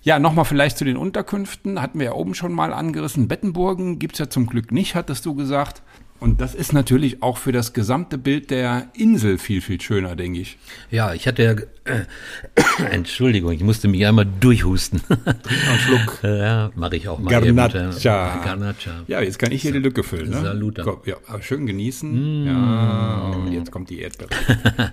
[0.03, 1.83] Ja, nochmal vielleicht zu den Unterkünften.
[1.83, 3.29] Hatten wir ja oben schon mal angerissen.
[3.29, 5.83] Bettenburgen gibt's ja zum Glück nicht, hattest du gesagt.
[6.21, 10.41] Und das ist natürlich auch für das gesamte Bild der Insel viel, viel schöner, denke
[10.41, 10.59] ich.
[10.91, 12.05] Ja, ich hatte ja, äh,
[12.91, 15.01] Entschuldigung, ich musste mich einmal durchhusten.
[15.09, 16.19] Einen Schluck.
[16.23, 17.31] ja, mache ich auch mal.
[17.31, 17.79] Garnacha.
[17.79, 18.91] Eben, Garnacha.
[19.07, 20.31] Ja, jetzt kann ich hier die Lücke füllen.
[20.31, 20.41] Ne?
[20.41, 20.83] Saluta.
[20.83, 22.47] Komm, ja, schön genießen.
[22.47, 24.31] Ja, und jetzt kommt die Erdbeere.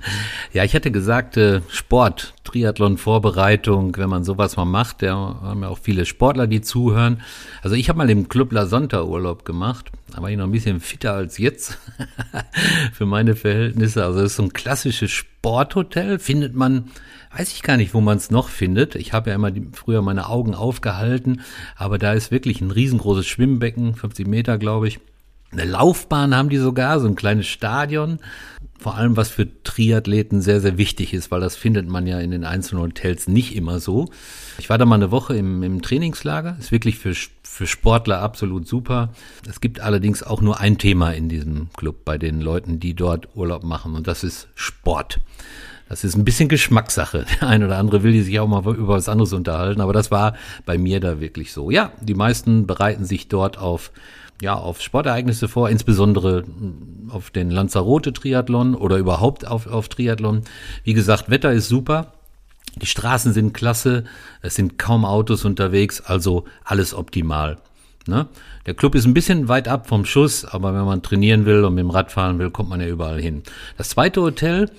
[0.53, 5.67] Ja, ich hatte gesagt, äh, Sport, Triathlon-Vorbereitung, wenn man sowas mal macht, da haben ja
[5.67, 7.21] auch viele Sportler, die zuhören.
[7.61, 10.51] Also ich habe mal im Club La Sonta Urlaub gemacht, da war ich noch ein
[10.51, 11.78] bisschen fitter als jetzt
[12.93, 14.05] für meine Verhältnisse.
[14.05, 16.86] Also das ist so ein klassisches Sporthotel, findet man,
[17.36, 18.95] weiß ich gar nicht, wo man es noch findet.
[18.95, 21.41] Ich habe ja immer die, früher meine Augen aufgehalten,
[21.76, 25.01] aber da ist wirklich ein riesengroßes Schwimmbecken, 50 Meter, glaube ich.
[25.51, 28.20] Eine Laufbahn haben die sogar, so ein kleines Stadion.
[28.80, 32.32] Vor allem, was für Triathleten sehr, sehr wichtig ist, weil das findet man ja in
[32.32, 34.09] den einzelnen Hotels nicht immer so.
[34.59, 36.55] Ich war da mal eine Woche im, im Trainingslager.
[36.59, 37.13] Ist wirklich für,
[37.56, 39.14] für Sportler absolut super.
[39.49, 43.30] Es gibt allerdings auch nur ein Thema in diesem Club bei den Leuten, die dort
[43.34, 43.95] Urlaub machen.
[43.95, 45.22] Und das ist Sport.
[45.88, 47.26] Das ist ein bisschen Geschmackssache.
[47.39, 50.12] Der ein oder andere will die sich auch mal über was anderes unterhalten, aber das
[50.12, 50.36] war
[50.66, 51.72] bei mir da wirklich so.
[51.72, 53.91] Ja, die meisten bereiten sich dort auf
[54.41, 56.43] ja, auf Sportereignisse vor, insbesondere
[57.08, 60.41] auf den Lanzarote Triathlon oder überhaupt auf, auf Triathlon.
[60.84, 62.14] Wie gesagt, Wetter ist super.
[62.82, 64.03] Die Straßen sind klasse.
[64.41, 67.57] Es sind kaum Autos unterwegs, also alles optimal.
[68.07, 68.28] Ne?
[68.65, 71.76] Der Club ist ein bisschen weit ab vom Schuss, aber wenn man trainieren will und
[71.76, 73.43] mit dem Rad fahren will, kommt man ja überall hin.
[73.78, 74.69] Das zweite Hotel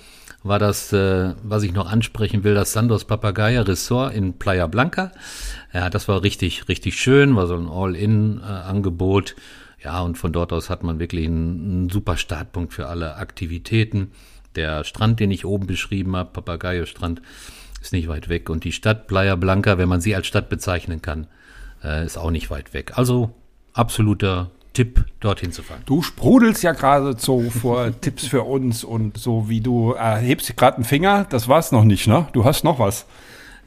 [0.43, 5.11] war das, äh, was ich noch ansprechen will, das Sandos Papagaya Resort in Playa Blanca.
[5.73, 9.35] Ja, das war richtig, richtig schön, war so ein All-In-Angebot.
[9.83, 14.11] Ja, und von dort aus hat man wirklich einen, einen, super Startpunkt für alle Aktivitäten.
[14.55, 17.21] Der Strand, den ich oben beschrieben habe, Papagayo-Strand,
[17.81, 18.49] ist nicht weit weg.
[18.49, 21.27] Und die Stadt Playa Blanca, wenn man sie als Stadt bezeichnen kann,
[21.83, 22.93] äh, ist auch nicht weit weg.
[22.95, 23.31] Also
[23.73, 25.81] absoluter Tipp, dorthin zu fahren.
[25.85, 30.85] Du sprudelst ja geradezu vor Tipps für uns und so wie du erhebst gerade einen
[30.85, 32.27] Finger, das war's noch nicht, ne?
[32.33, 33.07] Du hast noch was.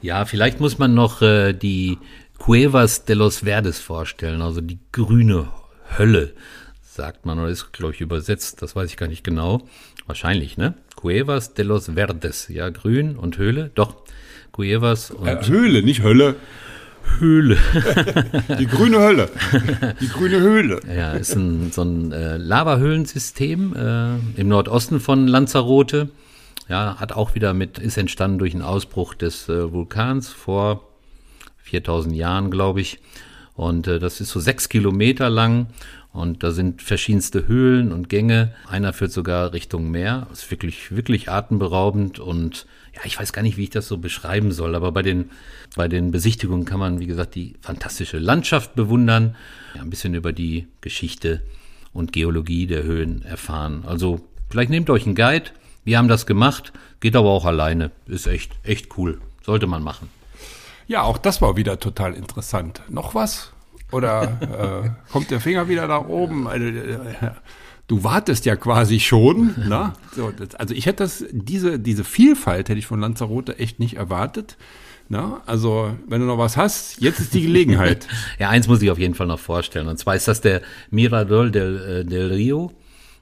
[0.01, 1.97] Ja, vielleicht muss man noch äh, die
[2.37, 5.49] Cuevas de los Verdes vorstellen, also die grüne
[5.97, 6.33] Hölle,
[6.91, 9.61] sagt man, oder ist, glaube ich, übersetzt, das weiß ich gar nicht genau.
[10.07, 10.73] Wahrscheinlich, ne?
[10.95, 13.95] Cuevas de los Verdes, ja, grün und Höhle, doch,
[14.51, 15.27] Cuevas und...
[15.27, 16.35] Äh, Höhle, nicht Hölle.
[17.17, 17.57] Höhle.
[18.59, 19.29] Die grüne Hölle.
[20.01, 20.81] Die grüne Höhle.
[20.93, 26.09] Ja, ist ein, so ein äh, Lavahöhlensystem äh, im Nordosten von Lanzarote.
[26.67, 30.87] Ja, hat auch wieder mit, ist entstanden durch einen Ausbruch des äh, Vulkans vor
[31.63, 32.99] 4000 Jahren, glaube ich.
[33.55, 35.67] Und äh, das ist so sechs Kilometer lang
[36.13, 38.53] und da sind verschiedenste Höhlen und Gänge.
[38.67, 40.27] Einer führt sogar Richtung Meer.
[40.29, 43.97] Das ist wirklich, wirklich atemberaubend und ja, ich weiß gar nicht, wie ich das so
[43.97, 45.31] beschreiben soll, aber bei den,
[45.75, 49.35] bei den Besichtigungen kann man, wie gesagt, die fantastische Landschaft bewundern,
[49.75, 51.41] ja, ein bisschen über die Geschichte
[51.93, 53.83] und Geologie der Höhen erfahren.
[53.85, 55.51] Also vielleicht nehmt euch einen Guide.
[55.85, 57.91] Wir haben das gemacht, geht aber auch alleine.
[58.05, 59.21] Ist echt, echt cool.
[59.43, 60.09] Sollte man machen.
[60.87, 62.81] Ja, auch das war wieder total interessant.
[62.89, 63.53] Noch was?
[63.91, 64.23] Oder
[64.83, 66.47] äh, kommt der Finger wieder nach oben?
[66.47, 67.31] Also, äh,
[67.87, 69.53] du wartest ja quasi schon.
[69.67, 69.93] Ne?
[70.15, 73.95] So, das, also ich hätte das, diese, diese Vielfalt hätte ich von Lanzarote echt nicht
[73.95, 74.57] erwartet.
[75.09, 78.07] Na, also, wenn du noch was hast, jetzt ist die Gelegenheit.
[78.39, 79.89] ja, eins muss ich auf jeden Fall noch vorstellen.
[79.89, 82.71] Und zwar ist das der Mirador del, äh, del Rio.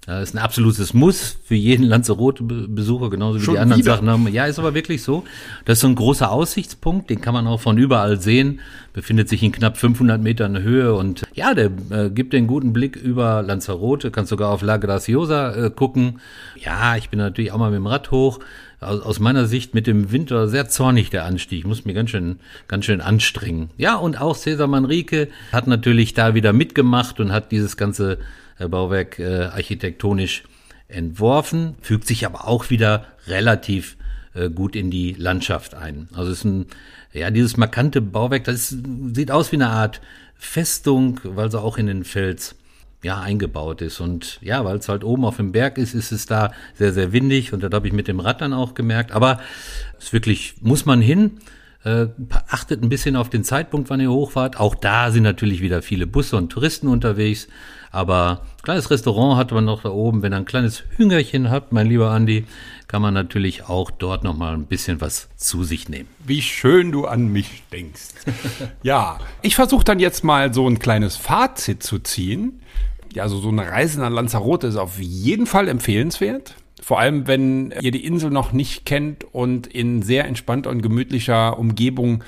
[0.10, 3.94] Das ist ein absolutes Muss für jeden Lanzarote-Besucher, genauso wie Schon die anderen wieder?
[3.94, 4.28] Sachen haben.
[4.34, 5.24] Ja, ist aber wirklich so.
[5.66, 8.60] Das ist so ein großer Aussichtspunkt, den kann man auch von überall sehen.
[8.92, 12.96] Befindet sich in knapp 500 Metern Höhe und ja, der äh, gibt den guten Blick
[12.96, 14.10] über Lanzarote.
[14.10, 16.22] Kannst sogar auf La Graciosa äh, gucken.
[16.60, 18.40] Ja, ich bin natürlich auch mal mit dem Rad hoch.
[18.82, 21.60] Aus, aus meiner Sicht mit dem Winter sehr zornig der Anstieg.
[21.60, 23.70] Ich muss mir ganz schön, ganz schön anstrengen.
[23.78, 28.18] Ja, und auch Cesar Manrique hat natürlich da wieder mitgemacht und hat dieses ganze
[28.68, 30.44] Bauwerk äh, architektonisch
[30.88, 33.96] entworfen, fügt sich aber auch wieder relativ
[34.34, 36.10] äh, gut in die Landschaft ein.
[36.14, 36.66] Also es ist ein,
[37.14, 38.84] ja, dieses markante Bauwerk, das ist,
[39.14, 40.02] sieht aus wie eine Art
[40.36, 42.56] Festung, weil sie auch in den Fels
[43.02, 44.00] ja, eingebaut ist.
[44.00, 47.12] Und ja, weil es halt oben auf dem Berg ist, ist es da sehr, sehr
[47.12, 47.54] windig.
[47.54, 49.12] Und das habe ich mit dem Rad dann auch gemerkt.
[49.12, 49.40] Aber
[50.00, 51.40] es wirklich, muss man hin.
[51.86, 52.08] Äh,
[52.50, 54.60] achtet ein bisschen auf den Zeitpunkt, wann ihr hochfahrt.
[54.60, 57.48] Auch da sind natürlich wieder viele Busse und Touristen unterwegs.
[57.92, 60.22] Aber kleines Restaurant hat man noch da oben.
[60.22, 62.46] Wenn ihr ein kleines Hüngerchen habt, mein lieber Andi,
[62.88, 66.10] kann man natürlich auch dort noch mal ein bisschen was zu sich nehmen.
[66.20, 68.10] Wie schön du an mich denkst.
[68.84, 72.62] ja, ich versuche dann jetzt mal so ein kleines Fazit zu ziehen.
[73.14, 76.56] ja, also so eine Reise nach Lanzarote ist auf jeden Fall empfehlenswert.
[76.82, 81.58] Vor allem, wenn ihr die Insel noch nicht kennt und in sehr entspannter und gemütlicher
[81.60, 82.24] Umgebung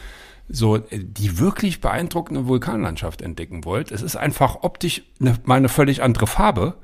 [0.54, 3.92] so die wirklich beeindruckende Vulkanlandschaft entdecken wollt.
[3.92, 6.76] Es ist einfach optisch eine, mal eine völlig andere Farbe.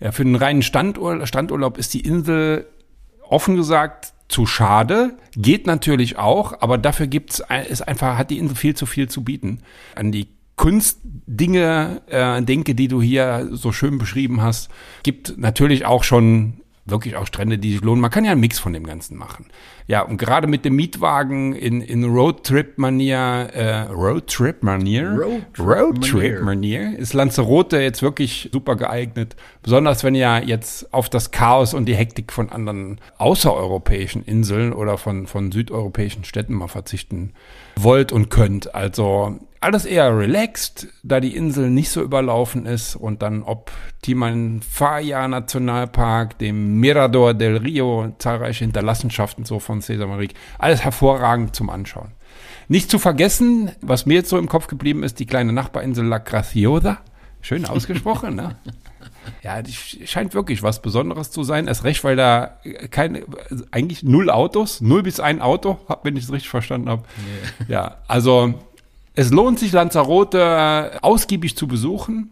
[0.00, 2.66] Ja, für einen reinen Standurlaub, Standurlaub ist die Insel
[3.28, 5.16] offen gesagt zu schade.
[5.36, 9.22] Geht natürlich auch, aber dafür gibt's ist einfach hat die Insel viel zu viel zu
[9.22, 9.60] bieten.
[9.94, 14.70] An die Kunstdinge äh, denke, die du hier so schön beschrieben hast,
[15.02, 18.00] gibt natürlich auch schon wirklich auch Strände, die sich lohnen.
[18.00, 19.46] Man kann ja einen Mix von dem Ganzen machen.
[19.86, 25.18] Ja, und gerade mit dem Mietwagen in, in Roadtrip-Manier, äh, Roadtrip-Manier,
[25.58, 29.36] Roadtrip-Manier ist Lanzarote jetzt wirklich super geeignet.
[29.62, 34.98] Besonders wenn ihr jetzt auf das Chaos und die Hektik von anderen außereuropäischen Inseln oder
[34.98, 37.32] von, von südeuropäischen Städten mal verzichten
[37.76, 38.74] wollt und könnt.
[38.74, 45.26] Also alles eher relaxed, da die Insel nicht so überlaufen ist und dann ob Timanfaya
[45.26, 52.12] Nationalpark, dem Mirador del Rio, zahlreiche Hinterlassenschaften so von Cesar Maric, alles hervorragend zum Anschauen.
[52.68, 56.18] Nicht zu vergessen, was mir jetzt so im Kopf geblieben ist, die kleine Nachbarinsel La
[56.18, 56.98] Graciosa.
[57.40, 58.56] Schön ausgesprochen, ne?
[59.42, 61.66] Ja, die scheint wirklich was Besonderes zu sein.
[61.66, 62.58] Erst recht, weil da
[62.90, 63.24] keine,
[63.70, 67.02] eigentlich null Autos, null bis ein Auto, wenn ich es richtig verstanden habe.
[67.18, 67.72] Nee.
[67.72, 68.54] Ja, also
[69.14, 72.30] es lohnt sich, Lanzarote ausgiebig zu besuchen.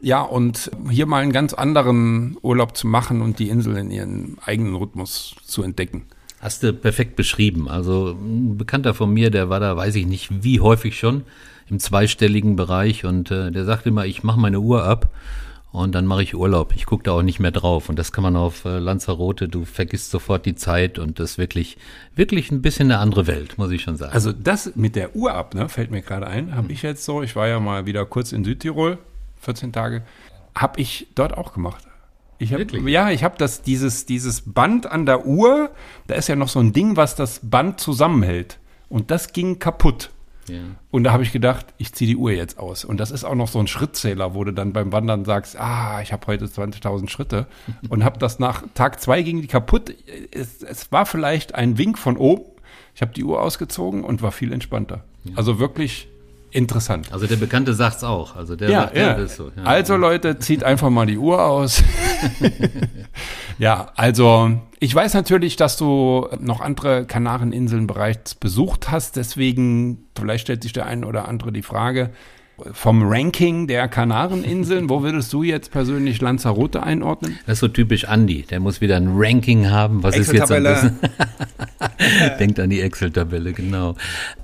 [0.00, 4.36] Ja, und hier mal einen ganz anderen Urlaub zu machen und die Insel in ihren
[4.44, 6.04] eigenen Rhythmus zu entdecken.
[6.40, 7.68] Hast du perfekt beschrieben.
[7.68, 11.24] Also ein Bekannter von mir, der war da, weiß ich nicht, wie häufig schon
[11.68, 15.10] im zweistelligen Bereich und äh, der sagte immer, ich mache meine Uhr ab
[15.70, 16.72] und dann mache ich Urlaub.
[16.74, 17.88] Ich gucke da auch nicht mehr drauf.
[17.88, 21.38] Und das kann man auf äh, Lanzarote, du vergisst sofort die Zeit und das ist
[21.38, 21.76] wirklich,
[22.14, 24.12] wirklich ein bisschen eine andere Welt, muss ich schon sagen.
[24.12, 27.22] Also das mit der Uhr ab, ne, fällt mir gerade ein, habe ich jetzt so,
[27.22, 28.98] ich war ja mal wieder kurz in Südtirol,
[29.40, 30.02] 14 Tage,
[30.54, 31.84] habe ich dort auch gemacht.
[32.38, 35.70] Ich hab, ja, ich habe das dieses dieses Band an der Uhr.
[36.06, 38.58] Da ist ja noch so ein Ding, was das Band zusammenhält.
[38.88, 40.10] Und das ging kaputt.
[40.48, 40.60] Ja.
[40.90, 42.84] Und da habe ich gedacht, ich ziehe die Uhr jetzt aus.
[42.84, 46.00] Und das ist auch noch so ein Schrittzähler, wo du dann beim Wandern sagst, ah,
[46.02, 47.46] ich habe heute 20.000 Schritte.
[47.88, 49.94] und habe das nach Tag zwei ging die kaputt.
[50.30, 52.44] Es, es war vielleicht ein Wink von oben.
[52.94, 55.04] Ich habe die Uhr ausgezogen und war viel entspannter.
[55.24, 55.36] Ja.
[55.36, 56.08] Also wirklich
[56.50, 57.12] interessant.
[57.12, 58.36] Also der Bekannte sagt's auch.
[58.36, 59.14] Also der ja, sagt, ja.
[59.14, 59.50] Das so.
[59.56, 59.62] Ja.
[59.64, 61.82] Also Leute, zieht einfach mal die Uhr aus.
[63.58, 69.16] ja, also ich weiß natürlich, dass du noch andere Kanareninseln bereits besucht hast.
[69.16, 72.10] Deswegen, vielleicht stellt sich der eine oder andere die Frage,
[72.72, 77.38] vom Ranking der Kanareninseln, wo würdest du jetzt persönlich Lanzarote einordnen?
[77.46, 78.42] Das ist so typisch Andy.
[78.42, 80.02] Der muss wieder ein Ranking haben.
[80.02, 80.98] Was ist jetzt am besten?
[82.38, 83.96] Denkt an die Excel-Tabelle, genau.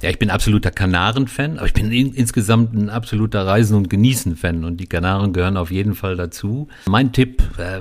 [0.02, 4.64] Ja, ich bin absoluter Kanaren-Fan, aber ich bin in, insgesamt ein absoluter Reisen- und Genießen-Fan
[4.64, 6.68] und die Kanaren gehören auf jeden Fall dazu.
[6.86, 7.80] Mein Tipp, äh,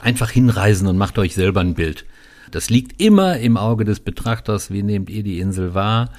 [0.00, 2.04] einfach hinreisen und macht euch selber ein Bild.
[2.50, 4.70] Das liegt immer im Auge des Betrachters.
[4.70, 6.10] Wie nehmt ihr die Insel wahr?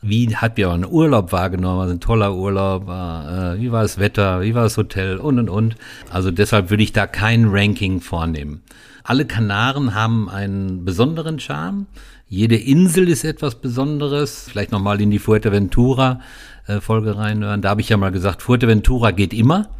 [0.00, 1.80] Wie habt ihr euren Urlaub wahrgenommen?
[1.80, 2.84] Also ein toller Urlaub.
[2.84, 4.42] Äh, wie war das Wetter?
[4.42, 5.16] Wie war das Hotel?
[5.16, 5.76] Und, und, und.
[6.10, 8.62] Also deshalb würde ich da kein Ranking vornehmen.
[9.02, 11.86] Alle Kanaren haben einen besonderen Charme.
[12.28, 14.46] Jede Insel ist etwas Besonderes.
[14.48, 16.20] Vielleicht nochmal in die Fuerteventura
[16.66, 17.62] äh, reinhören.
[17.62, 19.70] Da habe ich ja mal gesagt, Fuerteventura geht immer.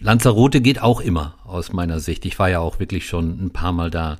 [0.00, 2.24] Lanzarote geht auch immer, aus meiner Sicht.
[2.24, 4.16] Ich war ja auch wirklich schon ein paar Mal da.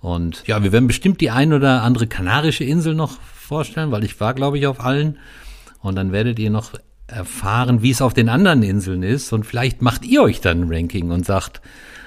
[0.00, 3.16] Und ja, wir werden bestimmt die ein oder andere kanarische Insel noch
[3.50, 5.18] vorstellen, weil ich war, glaube ich, auf allen.
[5.80, 6.74] Und dann werdet ihr noch
[7.08, 9.32] erfahren, wie es auf den anderen Inseln ist.
[9.32, 11.60] Und vielleicht macht ihr euch dann ein Ranking und sagt,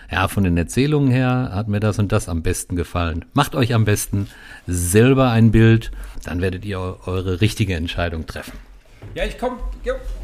[0.09, 3.25] ja, von den Erzählungen her hat mir das und das am besten gefallen.
[3.33, 4.27] Macht euch am besten
[4.67, 5.91] selber ein Bild,
[6.23, 8.57] dann werdet ihr eure richtige Entscheidung treffen.
[9.15, 9.57] Ja, ich komme.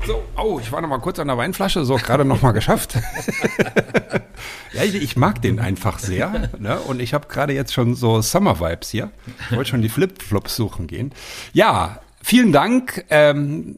[0.05, 2.95] So, oh, ich war noch mal kurz an der Weinflasche, so gerade noch mal geschafft.
[4.73, 6.49] ja, ich, ich, mag den einfach sehr.
[6.57, 6.79] Ne?
[6.79, 9.11] Und ich habe gerade jetzt schon so Summer Vibes hier.
[9.49, 11.11] Ich wollte schon die Flip-Flops suchen gehen.
[11.53, 13.05] Ja, vielen Dank.
[13.09, 13.77] Ähm,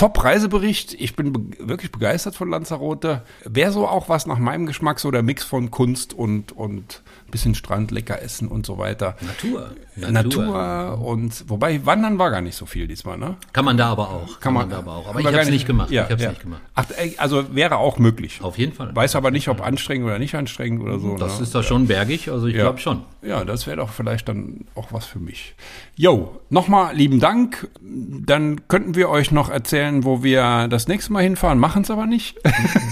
[0.00, 0.94] Top-Reisebericht.
[0.94, 3.22] Ich bin be wirklich begeistert von Lanzarote.
[3.44, 7.54] Wäre so auch was nach meinem Geschmack, so der Mix von Kunst und, und bisschen
[7.54, 9.16] Strand, lecker essen und so weiter.
[9.20, 9.70] Natur.
[9.96, 13.36] Natur, Natur und wobei Wandern war gar nicht so viel diesmal, ne?
[13.52, 14.26] Kann man da aber auch.
[14.26, 15.08] Kann, kann man, man, da aber auch.
[15.08, 15.90] Aber ich habe es nicht gemacht.
[15.90, 16.28] Ja, ich habe ja.
[16.30, 16.60] nicht gemacht.
[16.74, 16.84] Ach,
[17.18, 18.40] also wäre auch möglich.
[18.42, 18.94] Auf jeden Fall.
[18.94, 21.16] Weiß aber nicht, ob anstrengend oder nicht anstrengend oder so.
[21.16, 21.44] Das ne?
[21.44, 22.62] ist da schon bergig, also ich ja.
[22.62, 23.02] glaube schon.
[23.22, 25.54] Ja, das wäre doch vielleicht dann auch was für mich.
[25.96, 27.68] Jo, nochmal lieben Dank.
[27.82, 32.06] Dann könnten wir euch noch erzählen, wo wir das nächste Mal hinfahren, machen es aber
[32.06, 32.38] nicht.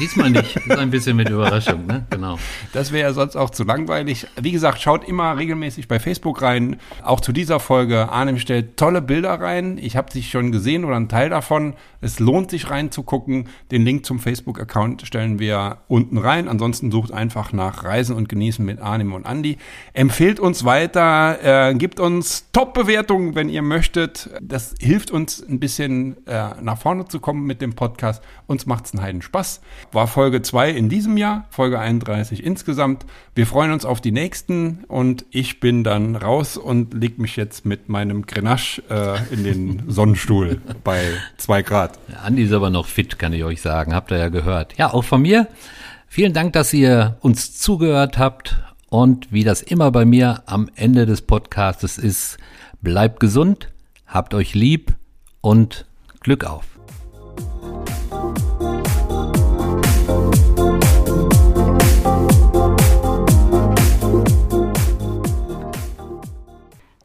[0.00, 0.56] Diesmal nicht.
[0.56, 2.06] Das ist ein bisschen mit Überraschung, ne?
[2.10, 2.38] Genau.
[2.72, 4.26] Das wäre ja sonst auch zu langweilig.
[4.36, 6.76] Wie gesagt, schaut immer regelmäßig bei Facebook rein.
[7.02, 8.08] Auch zu dieser Folge.
[8.10, 9.78] Arnim stellt tolle Bilder rein.
[9.78, 11.74] Ich habe sie schon gesehen oder einen Teil davon.
[12.00, 13.48] Es lohnt sich reinzugucken.
[13.70, 16.48] Den Link zum Facebook-Account stellen wir unten rein.
[16.48, 19.58] Ansonsten sucht einfach nach Reisen und Genießen mit Arnim und Andi.
[19.92, 24.30] Empfehlt uns weiter, äh, gibt uns Top-Bewertungen, wenn ihr möchtet.
[24.40, 28.22] Das hilft uns ein bisschen äh, nach vorne zu kommen mit dem Podcast.
[28.46, 29.60] Uns macht's einen Heiden Spaß.
[29.92, 33.06] War Folge 2 in diesem Jahr, Folge 31 insgesamt.
[33.34, 37.64] Wir freuen uns auf die nächsten und ich bin dann raus und leg mich jetzt
[37.64, 41.04] mit meinem Grenache äh, in den Sonnenstuhl bei
[41.36, 41.98] zwei Grad.
[42.24, 43.94] Andi ist aber noch fit, kann ich euch sagen.
[43.94, 44.76] Habt ihr ja gehört.
[44.76, 45.46] Ja, auch von mir.
[46.08, 48.56] Vielen Dank, dass ihr uns zugehört habt.
[48.90, 52.38] Und wie das immer bei mir am Ende des Podcasts ist,
[52.80, 53.68] bleibt gesund,
[54.06, 54.94] habt euch lieb
[55.42, 55.86] und
[56.20, 56.77] Glück auf.